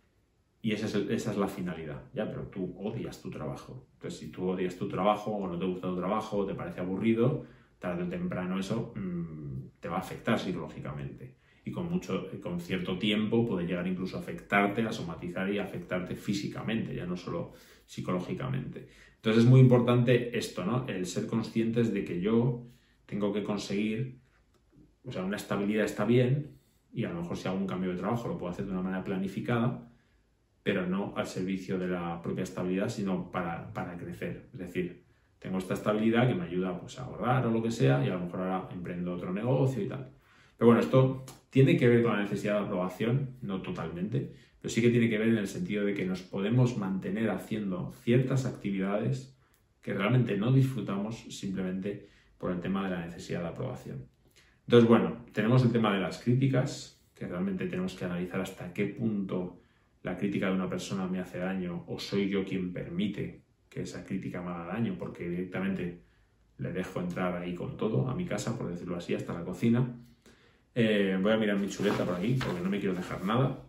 y 0.65 0.71
esa 0.71 0.87
es, 0.87 1.37
la 1.37 1.47
finalidad. 1.47 2.05
Ya, 2.15 2.27
pero 2.27 2.47
tú 2.47 2.73
odias 2.79 3.21
tu 3.21 3.29
trabajo. 3.29 3.85
Entonces, 3.93 4.19
si 4.19 4.31
tú 4.31 4.49
odias 4.49 4.75
tu 4.75 4.89
trabajo 4.89 5.29
o 5.29 5.47
no 5.47 5.59
te 5.59 5.65
gusta 5.65 5.89
tu 5.89 5.95
trabajo 5.95 6.37
o 6.37 6.45
te 6.47 6.55
parece 6.55 6.79
aburrido, 6.79 7.45
tarde 7.77 8.01
o 8.01 8.09
temprano 8.09 8.57
eso 8.57 8.91
mmm, 8.95 9.67
te 9.79 9.89
va 9.89 9.97
a 9.97 9.99
afectar 9.99 10.39
psicológicamente. 10.39 11.35
Y 11.65 11.71
con, 11.71 11.87
mucho, 11.87 12.31
con 12.41 12.59
cierto 12.59 12.97
tiempo 12.97 13.45
puede 13.45 13.67
llegar 13.67 13.85
incluso 13.85 14.17
a 14.17 14.21
afectarte, 14.21 14.81
a 14.81 14.91
somatizar 14.91 15.53
y 15.53 15.59
a 15.59 15.65
afectarte 15.65 16.15
físicamente, 16.15 16.95
ya 16.95 17.05
no 17.05 17.15
solo 17.15 17.53
psicológicamente. 17.85 18.87
Entonces 19.17 19.43
es 19.43 19.47
muy 19.47 19.59
importante 19.59 20.35
esto, 20.35 20.65
¿no? 20.65 20.87
El 20.87 21.05
ser 21.05 21.27
conscientes 21.27 21.93
de 21.93 22.03
que 22.03 22.21
yo 22.21 22.65
tengo 23.05 23.31
que 23.31 23.43
conseguir, 23.43 24.17
o 25.03 25.11
sea, 25.11 25.23
una 25.23 25.35
estabilidad 25.35 25.85
está 25.85 26.05
bien, 26.05 26.57
y 26.91 27.03
a 27.03 27.09
lo 27.09 27.21
mejor 27.21 27.37
si 27.37 27.47
hago 27.47 27.57
un 27.57 27.67
cambio 27.67 27.91
de 27.91 27.97
trabajo 27.97 28.27
lo 28.27 28.39
puedo 28.39 28.51
hacer 28.51 28.65
de 28.65 28.71
una 28.71 28.81
manera 28.81 29.03
planificada, 29.03 29.91
pero 30.65 30.87
no 30.87 31.13
al 31.15 31.27
servicio 31.27 31.77
de 31.77 31.87
la 31.87 32.19
propia 32.23 32.43
estabilidad, 32.43 32.89
sino 32.89 33.29
para, 33.29 33.71
para 33.71 33.95
crecer. 33.95 34.47
Es 34.51 34.57
decir, 34.57 35.03
tengo 35.37 35.59
esta 35.59 35.75
estabilidad 35.75 36.27
que 36.27 36.33
me 36.33 36.45
ayuda 36.45 36.79
pues, 36.79 36.97
a 36.97 37.03
ahorrar 37.03 37.45
o 37.45 37.51
lo 37.51 37.61
que 37.61 37.69
sea, 37.69 38.03
y 38.03 38.09
a 38.09 38.15
lo 38.15 38.21
mejor 38.21 38.39
ahora 38.41 38.67
emprendo 38.73 39.13
otro 39.13 39.31
negocio 39.31 39.83
y 39.83 39.87
tal. 39.87 40.09
Pero 40.57 40.65
bueno, 40.65 40.81
esto 40.81 41.23
tiene 41.51 41.77
que 41.77 41.87
ver 41.87 42.01
con 42.01 42.13
la 42.13 42.23
necesidad 42.23 42.59
de 42.59 42.65
aprobación, 42.65 43.35
no 43.43 43.61
totalmente, 43.61 44.33
pero 44.59 44.73
sí 44.73 44.81
que 44.81 44.89
tiene 44.89 45.07
que 45.07 45.19
ver 45.19 45.27
en 45.27 45.37
el 45.37 45.47
sentido 45.47 45.85
de 45.85 45.93
que 45.93 46.03
nos 46.03 46.23
podemos 46.23 46.79
mantener 46.79 47.29
haciendo 47.29 47.93
ciertas 48.03 48.47
actividades 48.47 49.37
que 49.83 49.93
realmente 49.93 50.35
no 50.35 50.51
disfrutamos 50.51 51.27
simplemente 51.29 52.09
por 52.39 52.51
el 52.51 52.59
tema 52.59 52.85
de 52.85 52.95
la 52.95 53.05
necesidad 53.05 53.43
de 53.43 53.49
aprobación. 53.49 54.07
Entonces, 54.65 54.89
bueno, 54.89 55.25
tenemos 55.31 55.63
el 55.63 55.71
tema 55.71 55.93
de 55.93 55.99
las 55.99 56.23
críticas, 56.23 56.99
que 57.13 57.27
realmente 57.27 57.67
tenemos 57.67 57.93
que 57.93 58.05
analizar 58.05 58.41
hasta 58.41 58.73
qué 58.73 58.87
punto 58.87 59.61
la 60.05 60.15
crítica 60.15 60.47
de 60.47 60.53
una 60.53 60.69
persona 60.69 61.07
me 61.07 61.19
hace 61.19 61.39
daño 61.39 61.83
o 61.87 61.99
soy 61.99 62.29
yo 62.29 62.45
quien 62.45 62.71
permite 62.71 63.41
que 63.67 63.81
esa 63.81 64.05
crítica 64.05 64.39
me 64.39 64.51
haga 64.51 64.65
daño 64.73 64.95
porque 64.99 65.27
directamente 65.27 66.03
le 66.59 66.71
dejo 66.71 66.99
entrar 67.01 67.35
ahí 67.41 67.55
con 67.55 67.75
todo 67.75 68.07
a 68.07 68.13
mi 68.13 68.23
casa, 68.23 68.55
por 68.55 68.69
decirlo 68.69 68.97
así, 68.97 69.15
hasta 69.15 69.33
la 69.33 69.43
cocina. 69.43 69.83
Eh, 70.75 71.17
voy 71.19 71.31
a 71.31 71.37
mirar 71.37 71.57
mi 71.57 71.67
chuleta 71.69 72.05
por 72.05 72.13
aquí 72.13 72.37
porque 72.39 72.61
no 72.61 72.69
me 72.69 72.79
quiero 72.79 72.93
dejar 72.93 73.23
nada. 73.23 73.63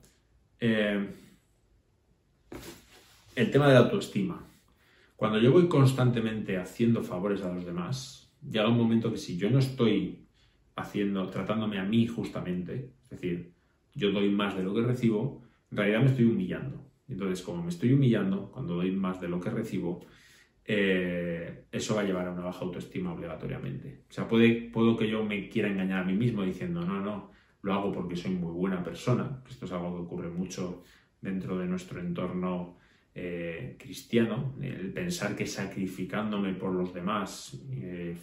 Eh, 0.60 1.08
el 3.34 3.50
tema 3.50 3.68
de 3.68 3.74
la 3.74 3.80
autoestima. 3.80 4.44
Cuando 5.16 5.38
yo 5.38 5.52
voy 5.52 5.68
constantemente 5.68 6.58
haciendo 6.58 7.02
favores 7.02 7.40
a 7.40 7.50
los 7.50 7.64
demás, 7.64 8.30
llega 8.42 8.68
un 8.68 8.76
momento 8.76 9.10
que 9.10 9.16
si 9.16 9.38
yo 9.38 9.48
no 9.48 9.58
estoy 9.58 10.26
haciendo, 10.74 11.30
tratándome 11.30 11.78
a 11.78 11.84
mí 11.84 12.06
justamente, 12.06 12.90
es 13.04 13.08
decir, 13.08 13.54
yo 13.94 14.10
doy 14.10 14.28
más 14.28 14.54
de 14.54 14.64
lo 14.64 14.74
que 14.74 14.82
recibo, 14.82 15.45
en 15.76 15.78
realidad 15.78 16.00
me 16.00 16.06
estoy 16.06 16.24
humillando. 16.24 16.90
Entonces, 17.06 17.44
como 17.44 17.62
me 17.62 17.68
estoy 17.68 17.92
humillando, 17.92 18.50
cuando 18.50 18.76
doy 18.76 18.92
más 18.92 19.20
de 19.20 19.28
lo 19.28 19.38
que 19.38 19.50
recibo, 19.50 20.00
eh, 20.64 21.66
eso 21.70 21.94
va 21.94 22.00
a 22.00 22.04
llevar 22.04 22.26
a 22.26 22.32
una 22.32 22.44
baja 22.44 22.64
autoestima 22.64 23.12
obligatoriamente. 23.12 24.04
O 24.08 24.12
sea, 24.12 24.26
puede, 24.26 24.70
puedo 24.72 24.96
que 24.96 25.06
yo 25.06 25.22
me 25.22 25.50
quiera 25.50 25.68
engañar 25.68 26.02
a 26.02 26.04
mí 26.04 26.14
mismo 26.14 26.42
diciendo, 26.42 26.80
no, 26.80 27.00
no, 27.00 27.30
lo 27.60 27.74
hago 27.74 27.92
porque 27.92 28.16
soy 28.16 28.32
muy 28.32 28.52
buena 28.52 28.82
persona, 28.82 29.42
esto 29.50 29.66
es 29.66 29.72
algo 29.72 29.94
que 29.94 30.02
ocurre 30.02 30.30
mucho 30.30 30.82
dentro 31.20 31.58
de 31.58 31.66
nuestro 31.66 32.00
entorno 32.00 32.78
eh, 33.14 33.76
cristiano, 33.78 34.54
el 34.62 34.94
pensar 34.94 35.36
que 35.36 35.46
sacrificándome 35.46 36.54
por 36.54 36.72
los 36.72 36.94
demás, 36.94 37.60
eh, 37.70 38.16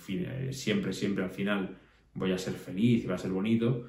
siempre, 0.51 0.91
siempre 0.91 1.23
al 1.23 1.29
final 1.29 1.77
voy 2.15 2.31
a 2.31 2.37
ser 2.39 2.53
feliz 2.53 3.03
y 3.03 3.07
va 3.07 3.15
a 3.15 3.19
ser 3.19 3.31
bonito, 3.31 3.85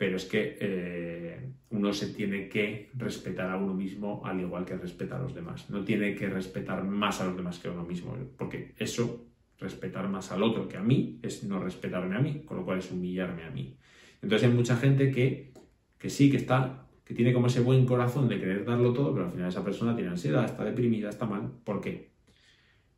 pero 0.00 0.16
es 0.16 0.24
que 0.24 1.52
uno 1.68 1.92
se 1.92 2.14
tiene 2.14 2.48
que 2.48 2.88
respetar 2.94 3.50
a 3.50 3.58
uno 3.58 3.74
mismo 3.74 4.22
al 4.24 4.40
igual 4.40 4.64
que 4.64 4.74
respeta 4.74 5.16
a 5.16 5.18
los 5.20 5.34
demás. 5.34 5.68
No 5.68 5.84
tiene 5.84 6.14
que 6.14 6.26
respetar 6.30 6.82
más 6.84 7.20
a 7.20 7.26
los 7.26 7.36
demás 7.36 7.58
que 7.58 7.68
a 7.68 7.72
uno 7.72 7.84
mismo, 7.84 8.16
porque 8.38 8.72
eso, 8.78 9.26
respetar 9.58 10.08
más 10.08 10.32
al 10.32 10.42
otro 10.42 10.66
que 10.68 10.78
a 10.78 10.82
mí, 10.82 11.20
es 11.22 11.44
no 11.44 11.62
respetarme 11.62 12.16
a 12.16 12.18
mí, 12.18 12.44
con 12.46 12.56
lo 12.56 12.64
cual 12.64 12.78
es 12.78 12.90
humillarme 12.90 13.44
a 13.44 13.50
mí. 13.50 13.76
Entonces 14.22 14.48
hay 14.48 14.54
mucha 14.54 14.74
gente 14.76 15.10
que, 15.10 15.52
que 15.98 16.08
sí, 16.08 16.30
que 16.30 16.38
está, 16.38 16.86
que 17.04 17.12
tiene 17.12 17.34
como 17.34 17.48
ese 17.48 17.60
buen 17.60 17.84
corazón 17.84 18.26
de 18.26 18.40
querer 18.40 18.64
darlo 18.64 18.94
todo, 18.94 19.12
pero 19.12 19.26
al 19.26 19.32
final 19.32 19.48
esa 19.50 19.62
persona 19.62 19.94
tiene 19.94 20.08
ansiedad, 20.08 20.46
está 20.46 20.64
deprimida, 20.64 21.10
está 21.10 21.26
mal. 21.26 21.52
¿Por 21.62 21.82
qué? 21.82 22.12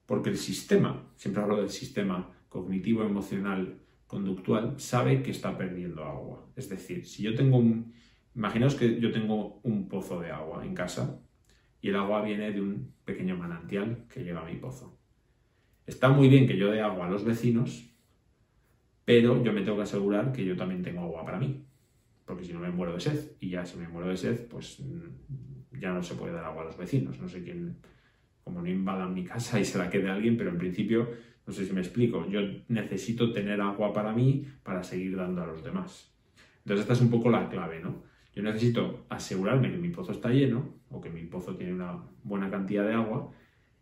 Porque 0.06 0.30
el 0.30 0.36
sistema, 0.36 1.10
siempre 1.16 1.42
hablo 1.42 1.56
del 1.56 1.70
sistema 1.70 2.30
cognitivo, 2.48 3.02
emocional, 3.02 3.80
conductual, 4.12 4.74
sabe 4.78 5.22
que 5.22 5.30
está 5.30 5.56
perdiendo 5.56 6.04
agua. 6.04 6.46
Es 6.54 6.68
decir, 6.68 7.06
si 7.06 7.22
yo 7.22 7.34
tengo 7.34 7.56
un... 7.56 7.94
Imaginaos 8.34 8.74
que 8.74 9.00
yo 9.00 9.10
tengo 9.10 9.60
un 9.62 9.88
pozo 9.88 10.20
de 10.20 10.30
agua 10.30 10.66
en 10.66 10.74
casa 10.74 11.18
y 11.80 11.88
el 11.88 11.96
agua 11.96 12.20
viene 12.20 12.52
de 12.52 12.60
un 12.60 12.92
pequeño 13.06 13.38
manantial 13.38 14.04
que 14.12 14.22
llega 14.22 14.42
a 14.42 14.44
mi 14.44 14.56
pozo. 14.56 14.98
Está 15.86 16.10
muy 16.10 16.28
bien 16.28 16.46
que 16.46 16.58
yo 16.58 16.70
dé 16.70 16.82
agua 16.82 17.06
a 17.06 17.10
los 17.10 17.24
vecinos, 17.24 17.90
pero 19.06 19.42
yo 19.42 19.50
me 19.50 19.62
tengo 19.62 19.78
que 19.78 19.84
asegurar 19.84 20.30
que 20.30 20.44
yo 20.44 20.56
también 20.56 20.82
tengo 20.82 21.00
agua 21.00 21.24
para 21.24 21.38
mí, 21.38 21.64
porque 22.26 22.44
si 22.44 22.52
no 22.52 22.60
me 22.60 22.70
muero 22.70 22.92
de 22.92 23.00
sed, 23.00 23.32
y 23.40 23.48
ya 23.48 23.64
si 23.64 23.78
me 23.78 23.88
muero 23.88 24.10
de 24.10 24.18
sed, 24.18 24.46
pues 24.46 24.78
mm, 24.78 25.78
ya 25.80 25.90
no 25.94 26.02
se 26.02 26.14
puede 26.16 26.34
dar 26.34 26.44
agua 26.44 26.62
a 26.62 26.66
los 26.66 26.76
vecinos, 26.76 27.18
no 27.18 27.28
sé 27.28 27.42
quién, 27.42 27.78
como 28.44 28.60
no 28.60 28.68
invadan 28.68 29.14
mi 29.14 29.24
casa 29.24 29.58
y 29.58 29.64
se 29.64 29.78
la 29.78 29.88
quede 29.88 30.10
alguien, 30.10 30.36
pero 30.36 30.50
en 30.50 30.58
principio, 30.58 31.08
no 31.46 31.52
sé 31.52 31.66
si 31.66 31.72
me 31.72 31.80
explico, 31.80 32.28
yo 32.28 32.40
necesito 32.68 33.32
tener 33.32 33.60
agua 33.60 33.92
para 33.92 34.12
mí 34.12 34.46
para 34.62 34.82
seguir 34.82 35.16
dando 35.16 35.42
a 35.42 35.46
los 35.46 35.64
demás. 35.64 36.12
Entonces 36.58 36.82
esta 36.82 36.92
es 36.92 37.00
un 37.00 37.10
poco 37.10 37.30
la 37.30 37.48
clave, 37.48 37.80
¿no? 37.80 38.02
Yo 38.34 38.42
necesito 38.42 39.04
asegurarme 39.08 39.70
que 39.70 39.76
mi 39.76 39.90
pozo 39.90 40.12
está 40.12 40.30
lleno 40.30 40.74
o 40.90 41.00
que 41.00 41.10
mi 41.10 41.24
pozo 41.24 41.56
tiene 41.56 41.74
una 41.74 42.02
buena 42.22 42.50
cantidad 42.50 42.86
de 42.86 42.94
agua 42.94 43.30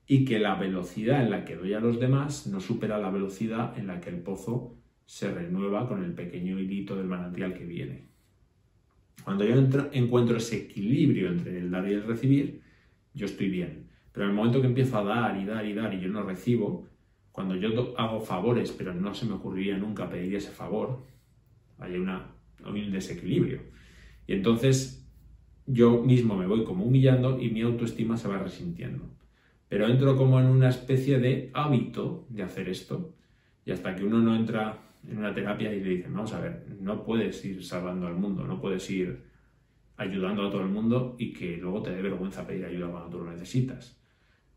y 0.06 0.24
que 0.24 0.40
la 0.40 0.56
velocidad 0.56 1.22
en 1.22 1.30
la 1.30 1.44
que 1.44 1.54
doy 1.54 1.74
a 1.74 1.80
los 1.80 2.00
demás 2.00 2.46
no 2.48 2.60
supera 2.60 2.98
la 2.98 3.10
velocidad 3.10 3.78
en 3.78 3.86
la 3.86 4.00
que 4.00 4.10
el 4.10 4.20
pozo 4.22 4.74
se 5.06 5.32
renueva 5.32 5.86
con 5.86 6.02
el 6.02 6.14
pequeño 6.14 6.58
hilito 6.58 6.96
del 6.96 7.06
manantial 7.06 7.54
que 7.54 7.64
viene. 7.64 8.08
Cuando 9.22 9.44
yo 9.44 9.54
encuentro 9.92 10.36
ese 10.36 10.56
equilibrio 10.56 11.28
entre 11.28 11.58
el 11.58 11.70
dar 11.70 11.88
y 11.88 11.92
el 11.92 12.04
recibir, 12.04 12.60
yo 13.14 13.26
estoy 13.26 13.50
bien. 13.50 13.86
Pero 14.12 14.24
en 14.24 14.30
el 14.30 14.36
momento 14.36 14.60
que 14.60 14.66
empiezo 14.66 14.98
a 14.98 15.04
dar 15.04 15.36
y 15.36 15.44
dar 15.44 15.64
y 15.64 15.74
dar 15.74 15.94
y 15.94 16.00
yo 16.00 16.08
no 16.08 16.22
recibo, 16.22 16.88
cuando 17.40 17.56
yo 17.56 17.94
hago 17.96 18.20
favores, 18.20 18.70
pero 18.70 18.92
no 18.92 19.14
se 19.14 19.24
me 19.24 19.32
ocurriría 19.32 19.78
nunca 19.78 20.10
pedir 20.10 20.34
ese 20.34 20.50
favor, 20.50 21.00
hay, 21.78 21.96
una, 21.96 22.26
hay 22.62 22.82
un 22.82 22.92
desequilibrio. 22.92 23.62
Y 24.26 24.34
entonces 24.34 25.08
yo 25.64 26.02
mismo 26.02 26.36
me 26.36 26.46
voy 26.46 26.64
como 26.64 26.84
humillando 26.84 27.40
y 27.40 27.48
mi 27.48 27.62
autoestima 27.62 28.18
se 28.18 28.28
va 28.28 28.36
resintiendo. 28.36 29.04
Pero 29.70 29.88
entro 29.88 30.18
como 30.18 30.38
en 30.38 30.48
una 30.48 30.68
especie 30.68 31.18
de 31.18 31.50
hábito 31.54 32.26
de 32.28 32.42
hacer 32.42 32.68
esto. 32.68 33.14
Y 33.64 33.70
hasta 33.70 33.96
que 33.96 34.04
uno 34.04 34.18
no 34.18 34.36
entra 34.36 34.78
en 35.08 35.16
una 35.16 35.32
terapia 35.32 35.72
y 35.72 35.80
le 35.80 35.90
dicen, 35.90 36.12
vamos 36.12 36.34
a 36.34 36.40
ver, 36.40 36.66
no 36.78 37.02
puedes 37.04 37.42
ir 37.46 37.64
salvando 37.64 38.06
al 38.06 38.16
mundo, 38.16 38.44
no 38.44 38.60
puedes 38.60 38.90
ir 38.90 39.24
ayudando 39.96 40.46
a 40.46 40.50
todo 40.50 40.60
el 40.60 40.68
mundo 40.68 41.16
y 41.18 41.32
que 41.32 41.56
luego 41.56 41.80
te 41.80 41.90
dé 41.90 42.02
vergüenza 42.02 42.46
pedir 42.46 42.66
ayuda 42.66 42.90
cuando 42.90 43.08
tú 43.08 43.24
lo 43.24 43.30
necesitas. 43.30 43.98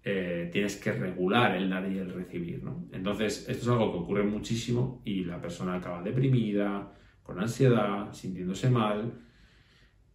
Eh, 0.05 0.50
tienes 0.51 0.75
que 0.75 0.91
regular 0.91 1.55
el 1.55 1.69
dar 1.69 1.89
y 1.89 1.98
el 1.98 2.13
recibir, 2.13 2.62
¿no? 2.62 2.88
Entonces, 2.91 3.48
esto 3.48 3.63
es 3.63 3.67
algo 3.69 3.91
que 3.91 3.98
ocurre 4.00 4.24
muchísimo 4.24 5.01
y 5.05 5.24
la 5.24 5.39
persona 5.39 5.75
acaba 5.75 6.03
deprimida, 6.03 6.91
con 7.24 7.39
ansiedad, 7.39 8.12
sintiéndose 8.13 8.69
mal. 8.69 9.13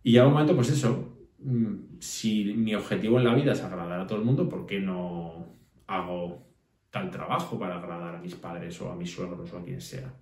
Y 0.02 0.12
ya 0.12 0.26
un 0.26 0.32
momento, 0.32 0.54
pues 0.54 0.70
eso, 0.70 1.26
mm, 1.38 1.98
si 2.00 2.52
mi 2.54 2.74
objetivo 2.74 3.18
en 3.18 3.24
la 3.24 3.34
vida 3.34 3.52
es 3.52 3.62
agradar 3.62 4.00
a 4.00 4.06
todo 4.06 4.18
el 4.18 4.24
mundo, 4.24 4.48
¿por 4.48 4.66
qué 4.66 4.78
no 4.80 5.56
hago 5.86 6.46
tal 6.90 7.10
trabajo 7.10 7.58
para 7.58 7.78
agradar 7.78 8.16
a 8.16 8.20
mis 8.20 8.34
padres 8.34 8.80
o 8.82 8.90
a 8.92 8.96
mis 8.96 9.10
suegros 9.10 9.52
o 9.52 9.58
a 9.58 9.64
quien 9.64 9.80
sea, 9.80 10.14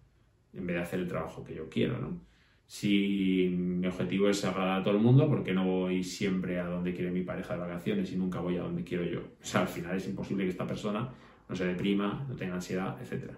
en 0.52 0.66
vez 0.66 0.76
de 0.76 0.82
hacer 0.82 1.00
el 1.00 1.08
trabajo 1.08 1.44
que 1.44 1.54
yo 1.54 1.68
quiero, 1.68 1.99
¿no? 1.99 2.20
Si 2.66 3.49
mi 3.49 3.87
objetivo 3.87 4.28
es 4.28 4.44
agradar 4.44 4.80
a 4.80 4.82
todo 4.82 4.94
el 4.94 5.00
mundo, 5.00 5.28
¿por 5.28 5.44
qué 5.44 5.54
no 5.54 5.64
voy 5.64 6.02
siempre 6.02 6.58
a 6.58 6.66
donde 6.66 6.92
quiere 6.92 7.12
mi 7.12 7.23
pareja 7.23 7.54
de 7.54 7.61
vacaciones 7.61 8.12
y 8.12 8.16
nunca 8.16 8.40
voy 8.40 8.56
a 8.56 8.62
donde 8.62 8.82
quiero 8.82 9.04
yo? 9.04 9.20
O 9.20 9.44
sea, 9.44 9.62
al 9.62 9.68
final 9.68 9.96
es 9.96 10.08
imposible 10.08 10.44
que 10.44 10.50
esta 10.50 10.66
persona 10.66 11.08
no 11.49 11.54
se 11.54 11.64
deprima, 11.64 12.26
no 12.28 12.35
tenga 12.35 12.54
ansiedad, 12.54 12.96
etc. 13.00 13.30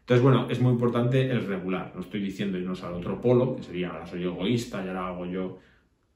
Entonces, 0.00 0.22
bueno, 0.22 0.48
es 0.50 0.58
muy 0.60 0.72
importante 0.72 1.30
el 1.30 1.46
regular. 1.46 1.92
No 1.94 2.00
estoy 2.00 2.20
diciendo 2.20 2.58
irnos 2.58 2.82
al 2.82 2.94
otro 2.94 3.20
polo, 3.20 3.56
que 3.56 3.62
sería 3.62 3.90
ahora 3.90 4.06
soy 4.06 4.24
egoísta 4.24 4.82
y 4.84 4.88
ahora 4.88 5.08
hago 5.08 5.26
yo 5.26 5.58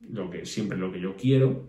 lo 0.00 0.30
que, 0.30 0.46
siempre 0.46 0.78
lo 0.78 0.90
que 0.90 1.00
yo 1.00 1.14
quiero. 1.14 1.68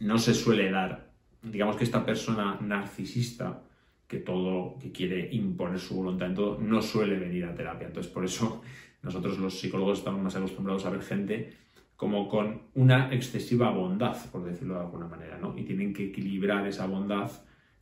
No 0.00 0.18
se 0.18 0.32
suele 0.32 0.70
dar, 0.70 1.10
digamos 1.42 1.76
que 1.76 1.84
esta 1.84 2.04
persona 2.04 2.58
narcisista 2.60 3.62
que 4.06 4.18
todo, 4.18 4.78
que 4.78 4.92
quiere 4.92 5.28
imponer 5.32 5.80
su 5.80 5.96
voluntad 5.96 6.28
en 6.28 6.34
todo, 6.34 6.58
no 6.60 6.80
suele 6.80 7.18
venir 7.18 7.44
a 7.44 7.54
terapia. 7.54 7.88
Entonces, 7.88 8.12
por 8.12 8.24
eso 8.24 8.62
nosotros 9.02 9.38
los 9.38 9.58
psicólogos 9.58 9.98
estamos 9.98 10.22
más 10.22 10.36
acostumbrados 10.36 10.84
a 10.84 10.90
ver 10.90 11.02
gente 11.02 11.52
como 11.96 12.28
con 12.28 12.62
una 12.74 13.12
excesiva 13.12 13.70
bondad, 13.70 14.16
por 14.30 14.44
decirlo 14.44 14.74
de 14.74 14.80
alguna 14.80 15.06
manera, 15.06 15.38
¿no? 15.38 15.56
Y 15.56 15.62
tienen 15.62 15.94
que 15.94 16.06
equilibrar 16.06 16.66
esa 16.66 16.86
bondad 16.86 17.30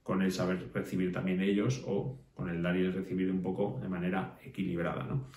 con 0.03 0.23
el 0.23 0.31
saber 0.31 0.71
recibir 0.73 1.13
también 1.13 1.41
ellos 1.41 1.83
o 1.87 2.19
con 2.35 2.49
el 2.49 2.63
dar 2.63 2.77
y 2.77 2.83
el 2.83 2.93
recibir 2.93 3.31
un 3.31 3.43
poco 3.43 3.79
de 3.83 3.89
manera 3.89 4.39
equilibrada, 4.45 5.05
¿no? 5.05 5.29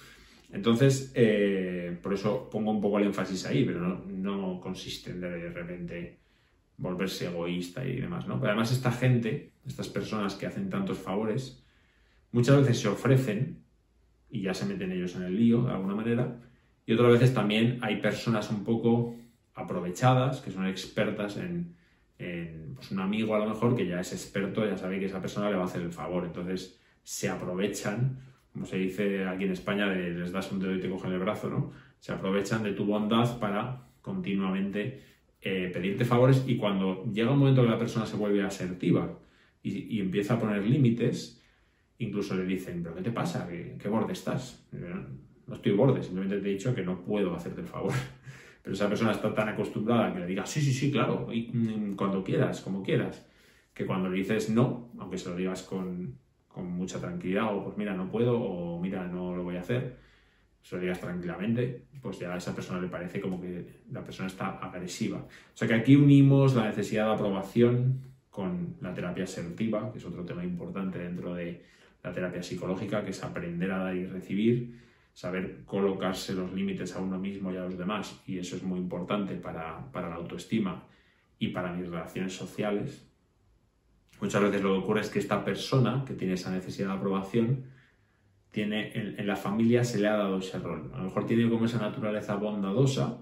Entonces, 0.52 1.12
eh, 1.16 1.98
por 2.02 2.14
eso 2.14 2.50
pongo 2.50 2.72
un 2.72 2.80
poco 2.80 3.00
el 3.00 3.06
énfasis 3.06 3.46
ahí, 3.46 3.66
pero 3.66 3.82
no, 3.82 4.06
no 4.06 4.60
consiste 4.62 5.12
en 5.12 5.22
de 5.22 5.50
repente 5.50 6.20
volverse 6.78 7.26
egoísta 7.26 7.86
y 7.86 8.00
demás, 8.00 8.28
¿no? 8.28 8.40
Pero 8.40 8.52
además 8.52 8.72
esta 8.72 8.92
gente, 8.92 9.52
estas 9.66 9.90
personas 9.90 10.36
que 10.36 10.46
hacen 10.46 10.70
tantos 10.70 11.00
favores, 11.00 11.64
muchas 12.32 12.58
veces 12.62 12.80
se 12.80 12.88
ofrecen 12.88 13.64
y 14.30 14.42
ya 14.42 14.54
se 14.54 14.66
meten 14.66 14.92
ellos 14.92 15.16
en 15.16 15.24
el 15.24 15.36
lío 15.36 15.64
de 15.64 15.72
alguna 15.72 15.96
manera, 15.96 16.40
y 16.86 16.94
otras 16.94 17.12
veces 17.12 17.34
también 17.34 17.80
hay 17.82 17.98
personas 17.98 18.50
un 18.50 18.64
poco 18.64 19.16
aprovechadas, 19.54 20.42
que 20.42 20.52
son 20.52 20.68
expertas 20.68 21.38
en, 21.38 21.76
pues 22.76 22.92
un 22.92 23.00
amigo 23.00 23.36
a 23.36 23.40
lo 23.40 23.48
mejor 23.48 23.76
que 23.76 23.86
ya 23.86 24.00
es 24.00 24.14
experto, 24.14 24.66
ya 24.66 24.78
sabe 24.78 25.00
que 25.00 25.06
esa 25.06 25.22
persona 25.22 25.50
le 25.50 25.58
va 25.58 25.64
a 25.64 25.66
hacer 25.66 25.82
el 25.82 25.92
favor, 25.92 26.26
entonces 26.26 26.80
se 27.04 27.30
aprovechan, 27.30 28.20
como 28.54 28.66
se 28.66 28.78
dice 28.78 29.26
aquí 29.26 29.46
en 29.46 29.52
España, 29.52 29.88
les 29.88 30.32
das 30.32 30.52
un 30.52 30.60
dedo 30.60 30.76
y 30.76 30.80
te 30.80 30.90
cogen 30.90 31.12
el 31.12 31.20
brazo, 31.20 31.50
¿no? 31.50 31.72
Se 32.00 32.12
aprovechan 32.12 32.64
de 32.64 32.74
tu 32.74 32.86
bondad 32.86 33.40
para 33.40 33.88
continuamente 34.02 35.02
eh, 35.42 35.70
pedirte 35.72 36.06
favores 36.06 36.44
y 36.48 36.58
cuando 36.58 37.06
llega 37.14 37.32
un 37.32 37.40
momento 37.40 37.62
que 37.62 37.70
la 37.70 37.78
persona 37.78 38.06
se 38.06 38.18
vuelve 38.18 38.42
asertiva 38.42 39.20
y, 39.62 40.00
empieza 40.00 40.36
a 40.36 40.40
poner 40.40 40.64
límites, 40.64 41.44
incluso 42.00 42.36
le 42.36 42.46
dicen, 42.46 42.82
pero 42.84 42.96
¿qué 42.96 43.02
te 43.02 43.12
pasa? 43.12 43.48
¿Qué, 43.48 43.88
borde 43.90 44.14
estás? 44.14 44.68
No 45.48 45.56
estoy 45.56 45.72
borde, 45.72 46.04
simplemente 46.04 46.40
te 46.40 46.50
he 46.50 46.54
dicho 46.54 46.76
que 46.76 46.84
no 46.84 47.02
puedo 47.02 47.34
hacerte 47.36 47.62
el 47.62 47.68
favor. 47.68 47.94
Pero 48.62 48.76
esa 48.76 48.90
persona 48.90 49.12
está 49.12 49.34
tan 49.34 49.48
acostumbrada 49.48 50.08
a 50.08 50.14
que 50.14 50.20
le 50.20 50.26
diga, 50.26 50.46
sí, 50.46 50.60
sí, 50.60 50.74
sí, 50.74 50.92
claro, 50.92 51.32
y, 51.32 51.50
mm, 51.54 51.96
cuando 51.96 52.22
quieras, 52.22 52.60
como 52.60 52.84
quieras, 52.84 53.26
que 53.74 53.86
cuando 53.86 54.10
le 54.10 54.18
dices 54.18 54.50
no, 54.50 54.90
aunque 55.00 55.18
se 55.18 55.30
lo 55.30 55.38
digas 55.38 55.64
con, 55.64 56.18
con 56.50 56.70
mucha 56.70 57.00
tranquilidad, 57.00 57.56
o 57.56 57.64
pues 57.64 57.78
mira, 57.78 57.94
no 57.94 58.12
puedo, 58.12 58.38
o 58.38 58.78
mira, 58.82 59.08
no 59.08 59.34
lo 59.34 59.44
voy 59.44 59.56
a 59.56 59.62
hacer, 59.62 59.96
se 60.62 60.76
lo 60.76 60.82
digas 60.82 61.00
tranquilamente, 61.00 61.86
pues 62.02 62.20
ya 62.20 62.34
a 62.34 62.38
esa 62.38 62.54
persona 62.54 62.82
le 62.82 62.90
parece 62.90 63.22
como 63.22 63.40
que 63.40 63.84
la 63.90 64.04
persona 64.04 64.28
está 64.28 64.58
agresiva. 64.58 65.20
O 65.20 65.56
sea 65.56 65.66
que 65.66 65.76
aquí 65.76 65.96
unimos 65.96 66.54
la 66.54 66.66
necesidad 66.66 67.06
de 67.06 67.14
aprobación 67.14 68.02
con 68.30 68.76
la 68.82 68.94
terapia 68.94 69.24
asertiva, 69.24 69.90
que 69.94 70.00
es 70.00 70.06
otro 70.06 70.26
tema 70.26 70.44
importante 70.44 71.00
dentro 71.00 71.34
de 71.34 71.64
la 72.08 72.14
terapia 72.14 72.42
psicológica, 72.42 73.04
que 73.04 73.12
es 73.12 73.24
aprender 73.24 73.72
a 73.72 73.80
dar 73.80 73.96
y 73.96 74.06
recibir, 74.06 74.80
saber 75.14 75.64
colocarse 75.66 76.34
los 76.34 76.54
límites 76.54 76.96
a 76.96 77.00
uno 77.00 77.20
mismo 77.20 77.52
y 77.52 77.58
a 77.58 77.62
los 77.62 77.78
demás, 77.78 78.22
y 78.26 78.38
eso 78.38 78.56
es 78.56 78.64
muy 78.64 78.80
importante 78.80 79.36
para, 79.36 79.92
para 79.92 80.10
la 80.10 80.16
autoestima 80.16 80.84
y 81.40 81.50
para 81.50 81.74
mis 81.74 81.90
relaciones 81.90 82.34
sociales. 82.34 83.06
Muchas 84.22 84.42
veces 84.42 84.62
lo 84.64 84.74
que 84.74 84.80
ocurre 84.80 85.02
es 85.02 85.10
que 85.10 85.20
esta 85.20 85.44
persona 85.44 86.04
que 86.06 86.14
tiene 86.14 86.34
esa 86.34 86.52
necesidad 86.52 86.88
de 86.88 86.94
aprobación, 86.94 87.66
tiene, 88.52 88.92
en, 88.96 89.28
la 89.28 89.36
familia 89.36 89.84
se 89.84 90.00
le 90.00 90.08
ha 90.08 90.18
dado 90.18 90.40
ese 90.40 90.58
rol. 90.58 90.90
A 90.94 90.98
lo 90.98 91.04
mejor 91.06 91.28
tiene 91.28 91.50
como 91.50 91.66
esa 91.66 91.80
naturaleza 91.80 92.36
bondadosa 92.36 93.20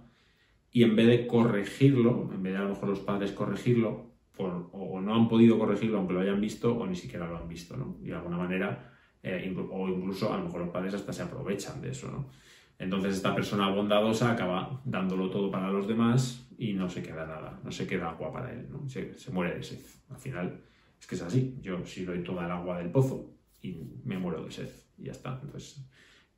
y 0.71 0.83
en 0.83 0.95
vez 0.95 1.07
de 1.07 1.27
corregirlo, 1.27 2.29
en 2.33 2.43
vez 2.43 2.53
de 2.53 2.59
a 2.59 2.63
lo 2.63 2.69
mejor 2.69 2.89
los 2.89 2.99
padres 2.99 3.31
corregirlo, 3.31 4.14
o 4.37 5.01
no 5.01 5.15
han 5.15 5.27
podido 5.27 5.57
corregirlo 5.57 5.97
aunque 5.97 6.13
lo 6.13 6.21
hayan 6.21 6.41
visto 6.41 6.75
o 6.75 6.85
ni 6.85 6.95
siquiera 6.95 7.27
lo 7.27 7.37
han 7.37 7.47
visto, 7.47 7.77
¿no? 7.77 7.97
Y 8.01 8.07
de 8.07 8.15
alguna 8.15 8.37
manera, 8.37 8.91
eh, 9.23 9.55
o 9.71 9.89
incluso 9.89 10.33
a 10.33 10.37
lo 10.37 10.45
mejor 10.45 10.61
los 10.61 10.69
padres 10.69 10.93
hasta 10.93 11.13
se 11.13 11.23
aprovechan 11.23 11.81
de 11.81 11.91
eso, 11.91 12.11
¿no? 12.11 12.29
Entonces 12.77 13.15
esta 13.15 13.33
persona 13.33 13.69
bondadosa 13.69 14.31
acaba 14.31 14.81
dándolo 14.83 15.29
todo 15.29 15.49
para 15.49 15.71
los 15.71 15.87
demás 15.87 16.47
y 16.57 16.73
no 16.73 16.89
se 16.89 17.01
queda 17.01 17.25
nada, 17.25 17.59
no 17.63 17.71
se 17.71 17.87
queda 17.87 18.09
agua 18.09 18.31
para 18.31 18.51
él, 18.51 18.67
¿no? 18.69 18.87
se, 18.89 19.15
muere 19.31 19.55
de 19.55 19.63
sed. 19.63 19.79
Al 20.09 20.17
final 20.17 20.61
es 20.99 21.07
que 21.07 21.15
es 21.15 21.21
así, 21.21 21.57
yo 21.61 21.85
si 21.85 22.03
doy 22.03 22.23
toda 22.23 22.45
el 22.45 22.51
agua 22.51 22.77
del 22.77 22.91
pozo 22.91 23.33
y 23.61 23.77
me 24.03 24.17
muero 24.17 24.43
de 24.43 24.51
sed 24.51 24.69
y 24.97 25.05
ya 25.05 25.13
está. 25.13 25.39
Entonces, 25.41 25.89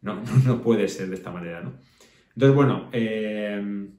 no, 0.01 0.21
no, 0.45 0.61
puede 0.61 0.87
ser 0.87 1.09
de 1.09 1.15
esta 1.15 1.31
manera, 1.31 1.61
¿no? 1.61 1.73
Entonces, 2.35 2.55
bueno, 2.55 2.89
eh, 2.91 3.89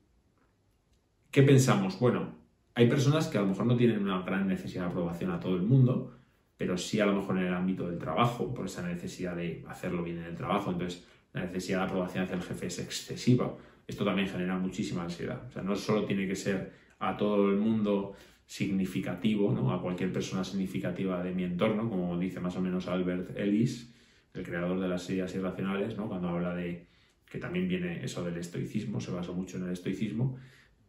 ¿qué 1.33 1.43
pensamos? 1.43 1.99
Bueno, 1.99 2.38
hay 2.79 2.89
personas 2.89 3.27
que 3.27 3.37
a 3.37 3.41
lo 3.41 3.49
mejor 3.49 3.67
no 3.67 3.77
tienen 3.77 4.01
una 4.01 4.23
gran 4.23 4.47
necesidad 4.47 4.85
de 4.85 4.91
aprobación 4.91 5.33
a 5.33 5.41
todo 5.41 5.57
el 5.57 5.63
mundo, 5.63 6.17
pero 6.57 6.79
sí 6.79 7.01
a 7.01 7.07
lo 7.07 7.13
mejor 7.13 7.37
en 7.39 7.47
el 7.47 7.55
ámbito 7.55 7.91
del 7.91 7.99
trabajo, 7.99 8.55
por 8.55 8.67
esa 8.67 8.87
necesidad 8.87 9.35
de 9.35 9.65
hacerlo 9.67 10.05
bien 10.05 10.19
en 10.19 10.27
el 10.27 10.37
trabajo. 10.37 10.71
Entonces, 10.71 11.05
la 11.33 11.43
necesidad 11.43 11.79
de 11.79 11.85
aprobación 11.87 12.23
hacia 12.23 12.37
el 12.37 12.43
jefe 12.43 12.67
es 12.67 12.79
excesiva. 12.79 13.53
Esto 13.85 14.05
también 14.05 14.29
genera 14.29 14.57
muchísima 14.57 15.03
ansiedad. 15.03 15.43
O 15.49 15.51
sea, 15.51 15.63
no 15.63 15.75
solo 15.75 16.05
tiene 16.05 16.29
que 16.29 16.37
ser 16.37 16.73
a 17.01 17.17
todo 17.17 17.51
el 17.51 17.57
mundo 17.57 18.15
significativo, 18.47 19.53
¿no? 19.53 19.73
a 19.73 19.83
cualquier 19.83 20.13
persona 20.13 20.45
significativa 20.45 21.21
de 21.21 21.35
mi 21.35 21.43
entorno, 21.43 21.91
como 21.91 22.17
dice 22.17 22.39
más 22.39 22.55
o 22.55 22.61
menos 22.61 22.87
Albert 22.87 23.37
Ellis, 23.37 23.93
el 24.35 24.45
creador 24.45 24.79
de 24.79 24.87
las 24.87 25.11
ideas 25.11 25.35
irracionales, 25.35 25.97
¿no? 25.97 26.07
cuando 26.07 26.29
habla 26.29 26.55
de 26.55 26.87
que 27.29 27.39
también 27.39 27.67
viene 27.67 28.05
eso 28.05 28.23
del 28.23 28.37
estoicismo, 28.37 29.01
se 29.01 29.11
basó 29.11 29.35
mucho 29.35 29.57
en 29.57 29.65
el 29.65 29.73
estoicismo. 29.73 30.39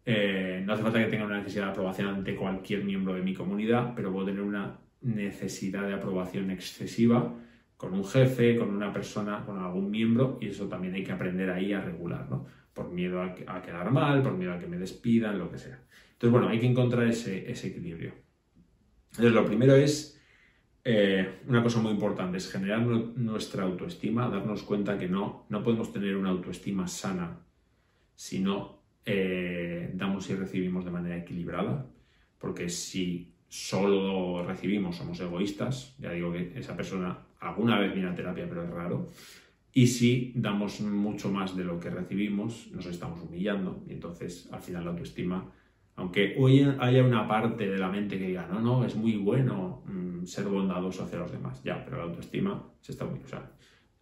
Eh, 0.06 0.64
no 0.66 0.74
hace 0.74 0.84
falta 0.84 1.04
que 1.04 1.10
tenga 1.10 1.26
una 1.26 1.38
necesidad 1.38 1.66
de 1.66 1.72
aprobación 1.72 2.08
ante 2.08 2.36
cualquier 2.36 2.84
miembro 2.84 3.14
de 3.14 3.22
mi 3.22 3.34
comunidad, 3.34 3.94
pero 3.96 4.12
puedo 4.12 4.28
tener 4.28 4.42
una 4.42 4.80
necesidad 5.02 5.88
de 5.88 5.94
aprobación 5.94 6.52
excesiva 6.52 7.36
con 7.78 7.94
un 7.94 8.04
jefe, 8.04 8.58
con 8.58 8.70
una 8.70 8.92
persona, 8.92 9.46
con 9.46 9.58
algún 9.60 9.90
miembro, 9.90 10.38
y 10.42 10.48
eso 10.48 10.68
también 10.68 10.96
hay 10.96 11.04
que 11.04 11.12
aprender 11.12 11.50
ahí 11.50 11.74
a 11.74 11.82
regular, 11.82 12.30
¿no? 12.30 12.46
Por 12.74 12.92
miedo 12.92 13.22
a, 13.22 13.34
quedar 13.62 13.92
mal, 13.92 14.22
por 14.22 14.34
miedo 14.34 14.54
a 14.54 14.60
que 14.60 14.68
me 14.68 14.78
despidan, 14.78 15.40
lo 15.40 15.50
que 15.50 15.58
sea. 15.58 15.80
Entonces, 16.14 16.32
bueno, 16.32 16.50
hay 16.50 16.60
que 16.60 16.68
encontrar 16.68 17.08
ese, 17.08 17.50
ese 17.50 17.68
equilibrio. 17.68 18.14
Entonces, 19.12 19.34
lo 19.34 19.46
primero 19.46 19.76
es 19.76 20.20
eh, 20.84 21.42
una 21.48 21.62
cosa 21.62 21.82
muy 21.82 21.92
importante 21.92 22.38
es 22.38 22.52
generar 22.52 22.82
nuestra 22.82 23.64
autoestima, 23.64 24.30
darnos 24.30 24.64
cuenta 24.64 24.98
que 24.98 25.08
no, 25.08 25.46
no 25.50 25.64
podemos 25.64 25.92
tener 25.92 26.16
una 26.16 26.30
autoestima 26.30 26.88
sana 26.88 27.38
si 28.16 28.40
no 28.40 28.82
eh, 29.06 29.59
damos 30.20 30.30
y 30.30 30.36
recibimos 30.36 30.86
de 30.86 30.92
manera 30.92 31.18
equilibrada, 31.18 31.86
porque 32.40 32.70
si 32.70 33.34
solo 33.48 34.46
recibimos 34.46 34.98
somos 34.98 35.20
egoístas, 35.20 35.96
ya 35.98 36.12
digo 36.12 36.32
que 36.32 36.52
esa 36.56 36.76
persona 36.76 37.18
alguna 37.40 37.80
vez 37.80 37.94
viene 37.94 38.10
a 38.10 38.16
terapia, 38.16 38.46
pero 38.48 38.64
es 38.64 38.70
raro, 38.70 39.08
y 39.72 39.88
si 39.88 40.34
damos 40.36 40.82
mucho 40.82 41.32
más 41.32 41.56
de 41.56 41.64
lo 41.64 41.80
que 41.80 41.90
recibimos, 41.90 42.68
nos 42.72 42.86
estamos 42.86 43.22
humillando, 43.22 43.84
y 43.88 43.94
entonces 43.94 44.50
al 44.52 44.62
final 44.62 44.86
la 44.86 44.92
autoestima 44.92 45.52
aunque 45.96 46.38
hoy 46.40 46.66
haya 46.80 47.04
una 47.04 47.28
parte 47.28 47.68
de 47.68 47.78
la 47.78 47.90
mente 47.90 48.18
que 48.18 48.28
diga, 48.28 48.48
no, 48.50 48.62
no, 48.62 48.86
es 48.86 48.96
muy 48.96 49.18
bueno 49.18 49.84
mm, 49.86 50.24
ser 50.24 50.46
bondadoso 50.46 51.04
hacia 51.04 51.20
los 51.20 51.30
demás, 51.30 51.62
ya, 51.62 51.84
pero 51.84 51.98
la 51.98 52.04
autoestima 52.04 52.64
se 52.80 52.94
está 52.94 53.04
muy... 53.04 53.20
Sea, 53.26 53.52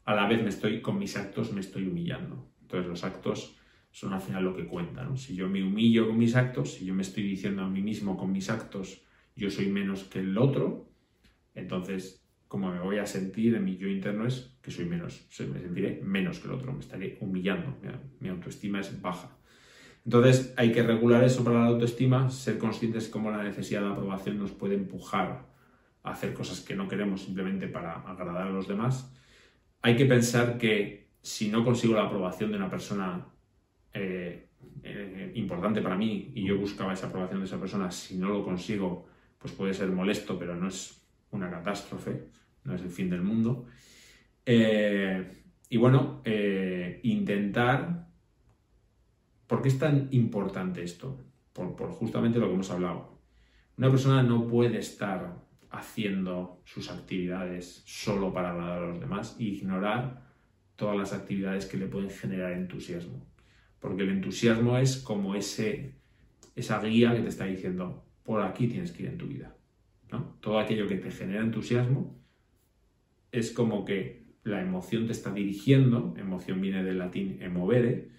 a 0.05 0.13
la 0.13 0.27
vez 0.27 0.43
me 0.43 0.49
estoy, 0.49 0.79
con 0.79 0.99
mis 0.99 1.17
actos 1.17 1.51
me 1.53 1.59
estoy 1.59 1.87
humillando. 1.87 2.45
Entonces 2.61 2.87
los 2.87 3.03
actos 3.03 3.56
son 3.97 4.13
al 4.13 4.21
final 4.21 4.43
lo 4.43 4.55
que 4.55 4.67
cuenta, 4.67 5.09
Si 5.15 5.33
yo 5.33 5.49
me 5.49 5.63
humillo 5.63 6.05
con 6.05 6.19
mis 6.19 6.35
actos, 6.35 6.75
si 6.75 6.85
yo 6.85 6.93
me 6.93 7.01
estoy 7.01 7.23
diciendo 7.23 7.63
a 7.63 7.67
mí 7.67 7.81
mismo 7.81 8.15
con 8.15 8.31
mis 8.31 8.47
actos, 8.51 9.01
yo 9.35 9.49
soy 9.49 9.69
menos 9.69 10.03
que 10.03 10.19
el 10.19 10.37
otro, 10.37 10.87
entonces 11.55 12.23
como 12.47 12.71
me 12.71 12.79
voy 12.79 12.99
a 12.99 13.07
sentir 13.07 13.55
en 13.55 13.65
mi 13.65 13.75
yo 13.75 13.87
interno 13.87 14.27
es 14.27 14.55
que 14.61 14.69
soy 14.69 14.85
menos, 14.85 15.27
me 15.51 15.59
sentiré 15.61 15.99
menos 16.03 16.37
que 16.37 16.47
el 16.47 16.53
otro, 16.53 16.73
me 16.73 16.79
estaré 16.79 17.17
humillando, 17.21 17.75
mi 18.19 18.29
autoestima 18.29 18.81
es 18.81 19.01
baja. 19.01 19.35
Entonces 20.05 20.53
hay 20.57 20.71
que 20.71 20.83
regular 20.83 21.23
eso 21.23 21.43
para 21.43 21.61
la 21.61 21.65
autoestima, 21.65 22.29
ser 22.29 22.59
conscientes 22.59 23.05
de 23.05 23.11
cómo 23.11 23.31
la 23.31 23.41
necesidad 23.41 23.81
de 23.81 23.93
aprobación 23.93 24.37
nos 24.37 24.51
puede 24.51 24.75
empujar 24.75 25.47
a 26.03 26.11
hacer 26.11 26.35
cosas 26.35 26.61
que 26.61 26.75
no 26.75 26.87
queremos 26.87 27.23
simplemente 27.23 27.67
para 27.67 27.93
agradar 28.01 28.45
a 28.45 28.51
los 28.51 28.67
demás. 28.67 29.11
Hay 29.81 29.95
que 29.95 30.05
pensar 30.05 30.59
que 30.59 31.09
si 31.23 31.49
no 31.49 31.65
consigo 31.65 31.95
la 31.95 32.03
aprobación 32.03 32.51
de 32.51 32.57
una 32.57 32.69
persona 32.69 33.33
eh, 33.93 34.47
eh, 34.83 35.31
importante 35.35 35.81
para 35.81 35.95
mí 35.95 36.31
y 36.35 36.45
yo 36.45 36.57
buscaba 36.57 36.93
esa 36.93 37.07
aprobación 37.07 37.39
de 37.39 37.45
esa 37.45 37.59
persona, 37.59 37.91
si 37.91 38.17
no 38.17 38.29
lo 38.29 38.43
consigo, 38.43 39.07
pues 39.37 39.53
puede 39.53 39.73
ser 39.73 39.89
molesto, 39.89 40.37
pero 40.37 40.55
no 40.55 40.67
es 40.67 41.01
una 41.31 41.49
catástrofe, 41.49 42.29
no 42.63 42.75
es 42.75 42.81
el 42.81 42.89
fin 42.89 43.09
del 43.09 43.21
mundo. 43.21 43.65
Eh, 44.45 45.43
y 45.69 45.77
bueno, 45.77 46.21
intentar 47.03 48.07
¿Por 49.47 49.61
qué 49.61 49.69
es 49.69 49.79
tan 49.79 50.09
importante 50.11 50.83
esto? 50.83 51.23
Por, 51.53 51.75
justamente 51.89 52.37
lo 52.37 52.47
que 52.47 52.53
hemos 52.53 52.69
hablado. 52.69 53.17
Una 53.77 53.89
persona 53.89 54.21
no 54.21 54.45
puede 54.45 54.77
estar 54.77 55.45
haciendo 55.69 56.61
sus 56.65 56.91
actividades 56.91 57.81
solo 57.85 58.33
para 58.33 58.51
agradar 58.51 58.83
a 58.83 58.87
los 58.87 58.99
demás 58.99 59.37
e 59.39 59.45
ignorar 59.45 60.21
todas 60.75 60.97
las 60.97 61.13
actividades 61.13 61.65
que 61.65 61.77
le 61.77 61.87
pueden 61.87 62.09
generar 62.09 62.51
entusiasmo. 62.51 63.25
Porque 63.79 64.03
el 64.03 64.09
entusiasmo 64.09 64.77
es 64.77 64.97
como 64.97 65.35
ese, 65.35 65.93
esa 66.55 66.81
guía 66.81 67.15
que 67.15 67.21
te 67.21 67.29
está 67.29 67.45
diciendo, 67.45 68.03
por 68.23 68.41
aquí 68.41 68.67
tienes 68.67 68.91
que 68.91 69.03
ir 69.03 69.09
en 69.09 69.17
tu 69.17 69.27
vida. 69.27 69.53
Todo 70.39 70.59
aquello 70.59 70.87
que 70.87 70.95
te 70.95 71.11
genera 71.11 71.41
entusiasmo 71.41 72.17
es 73.31 73.51
como 73.51 73.83
que 73.83 74.25
la 74.43 74.61
emoción 74.61 75.05
te 75.05 75.11
está 75.11 75.33
dirigiendo, 75.33 76.13
emoción 76.17 76.61
viene 76.61 76.83
del 76.83 76.99
latín 76.99 77.37
emovere, 77.41 78.09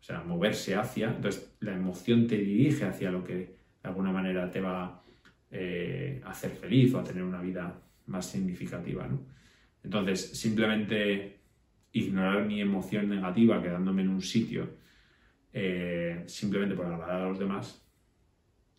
o 0.00 0.02
sea, 0.02 0.22
moverse 0.22 0.74
hacia, 0.74 1.10
entonces 1.10 1.54
la 1.60 1.74
emoción 1.74 2.26
te 2.26 2.38
dirige 2.38 2.84
hacia 2.84 3.10
lo 3.10 3.24
que 3.24 3.34
de 3.34 3.56
alguna 3.82 4.12
manera 4.12 4.50
te 4.50 4.60
va 4.60 5.02
eh, 5.50 6.20
a 6.24 6.30
hacer 6.30 6.50
feliz 6.52 6.94
o 6.94 7.00
a 7.00 7.04
tener 7.04 7.22
una 7.22 7.40
vida 7.40 7.80
más 8.06 8.30
significativa, 8.30 9.06
¿no? 9.06 9.20
Entonces, 9.82 10.30
simplemente 10.38 11.40
ignorar 11.92 12.46
mi 12.46 12.60
emoción 12.60 13.08
negativa 13.08 13.62
quedándome 13.62 14.02
en 14.02 14.08
un 14.08 14.22
sitio 14.22 14.68
eh, 15.56 16.24
simplemente 16.26 16.74
por 16.74 16.84
agradar 16.84 17.22
a 17.22 17.28
los 17.28 17.38
demás 17.38 17.80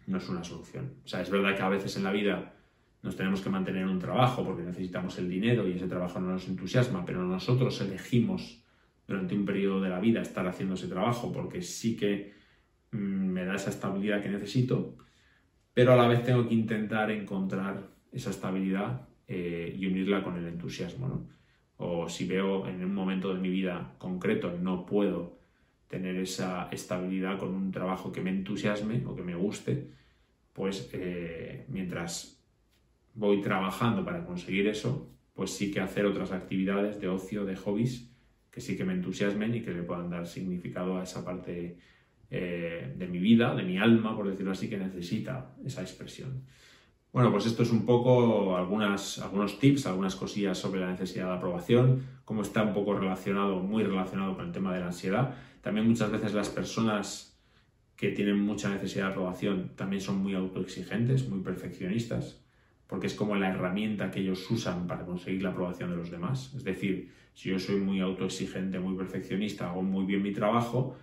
no 0.07 0.17
es 0.17 0.27
una 0.27 0.43
solución. 0.43 0.95
O 1.05 1.07
sea, 1.07 1.21
es 1.21 1.29
verdad 1.29 1.55
que 1.55 1.63
a 1.63 1.69
veces 1.69 1.95
en 1.95 2.03
la 2.03 2.11
vida 2.11 2.53
nos 3.01 3.15
tenemos 3.15 3.39
que 3.39 3.49
mantener 3.49 3.83
en 3.83 3.89
un 3.89 3.99
trabajo 3.99 4.43
porque 4.43 4.61
necesitamos 4.61 5.17
el 5.17 5.29
dinero 5.29 5.65
y 5.67 5.73
ese 5.73 5.88
trabajo 5.88 6.19
no 6.19 6.31
nos 6.31 6.47
entusiasma, 6.49 7.05
pero 7.05 7.23
nosotros 7.23 7.79
elegimos 7.79 8.61
durante 9.07 9.35
un 9.35 9.45
periodo 9.45 9.81
de 9.81 9.89
la 9.89 10.01
vida 10.01 10.21
estar 10.21 10.45
haciendo 10.47 10.75
ese 10.75 10.88
trabajo 10.88 11.31
porque 11.31 11.61
sí 11.61 11.95
que 11.95 12.33
mm, 12.91 12.97
me 12.97 13.45
da 13.45 13.55
esa 13.55 13.69
estabilidad 13.69 14.21
que 14.21 14.29
necesito, 14.29 14.97
pero 15.73 15.93
a 15.93 15.95
la 15.95 16.09
vez 16.09 16.23
tengo 16.23 16.45
que 16.45 16.53
intentar 16.53 17.09
encontrar 17.09 17.89
esa 18.11 18.31
estabilidad 18.31 19.07
eh, 19.29 19.73
y 19.77 19.85
unirla 19.88 20.23
con 20.23 20.35
el 20.35 20.45
entusiasmo. 20.45 21.29
O 21.77 22.09
si 22.09 22.27
veo 22.27 22.67
en 22.67 22.83
un 22.83 22.93
momento 22.93 23.33
de 23.33 23.39
mi 23.39 23.49
vida 23.49 23.95
concreto 23.97 24.57
no 24.59 24.85
puedo 24.85 25.34
tener 25.87 26.15
esa 26.17 26.69
estabilidad 26.71 27.37
con 27.37 27.53
un 27.53 27.71
trabajo 27.71 28.11
que 28.11 28.21
me 28.21 28.31
entusiasme 28.31 29.05
o 29.05 29.15
que 29.15 29.23
me 29.23 29.35
guste, 29.35 29.89
pues 30.53 30.89
eh, 30.93 31.65
mientras 31.67 32.41
voy 33.13 33.41
trabajando 33.41 34.03
para 34.03 34.25
conseguir 34.25 34.67
eso, 34.67 35.11
pues 35.33 35.51
sí 35.51 35.71
que 35.71 35.81
hacer 35.81 36.05
otras 36.05 36.31
actividades 36.31 36.99
de 36.99 37.07
ocio, 37.07 37.45
de 37.45 37.55
hobbies, 37.55 38.09
que 38.51 38.61
sí 38.61 38.77
que 38.77 38.85
me 38.85 38.93
entusiasmen 38.93 39.53
y 39.53 39.61
que 39.61 39.71
le 39.71 39.83
puedan 39.83 40.09
dar 40.09 40.27
significado 40.27 40.97
a 40.97 41.03
esa 41.03 41.25
parte 41.25 41.77
eh, 42.29 42.93
de 42.97 43.07
mi 43.07 43.19
vida, 43.19 43.53
de 43.53 43.63
mi 43.63 43.77
alma, 43.77 44.15
por 44.15 44.29
decirlo 44.29 44.53
así, 44.53 44.69
que 44.69 44.77
necesita 44.77 45.53
esa 45.65 45.81
expresión. 45.81 46.43
Bueno, 47.11 47.31
pues 47.31 47.45
esto 47.45 47.63
es 47.63 47.71
un 47.71 47.85
poco 47.85 48.57
algunas, 48.57 49.19
algunos 49.19 49.59
tips, 49.59 49.87
algunas 49.87 50.15
cosillas 50.15 50.57
sobre 50.57 50.81
la 50.81 50.91
necesidad 50.91 51.27
de 51.27 51.35
aprobación, 51.35 52.03
cómo 52.25 52.41
está 52.41 52.63
un 52.63 52.73
poco 52.73 52.93
relacionado, 52.93 53.61
muy 53.61 53.83
relacionado 53.83 54.35
con 54.35 54.47
el 54.47 54.51
tema 54.51 54.73
de 54.73 54.81
la 54.81 54.87
ansiedad. 54.87 55.33
También 55.65 55.88
muchas 55.88 56.12
veces 56.12 56.36
las 56.36 56.49
personas 56.49 57.36
que 57.97 58.12
tienen 58.12 58.39
mucha 58.39 58.69
necesidad 58.69 59.08
de 59.08 59.12
aprobación 59.13 59.71
también 59.75 59.99
son 60.01 60.19
muy 60.19 60.36
autoexigentes, 60.36 61.28
muy 61.28 61.39
perfeccionistas 61.39 62.45
porque 62.88 63.08
es 63.08 63.15
como 63.15 63.36
la 63.36 63.49
herramienta 63.49 64.12
que 64.12 64.19
ellos 64.19 64.49
usan 64.51 64.88
para 64.88 65.06
conseguir 65.06 65.41
la 65.41 65.49
aprobación 65.49 65.89
de 65.89 65.97
los 65.97 66.12
demás. 66.12 66.54
Es 66.56 66.63
decir, 66.63 67.12
si 67.34 67.49
yo 67.49 67.60
soy 67.60 67.78
muy 67.78 67.99
autoexigente, 67.99 68.80
muy 68.80 68.95
perfeccionista, 68.95 69.69
hago 69.69 69.82
muy 69.82 70.06
bien 70.06 70.21
mi 70.21 70.32
trabajo, 70.32 70.95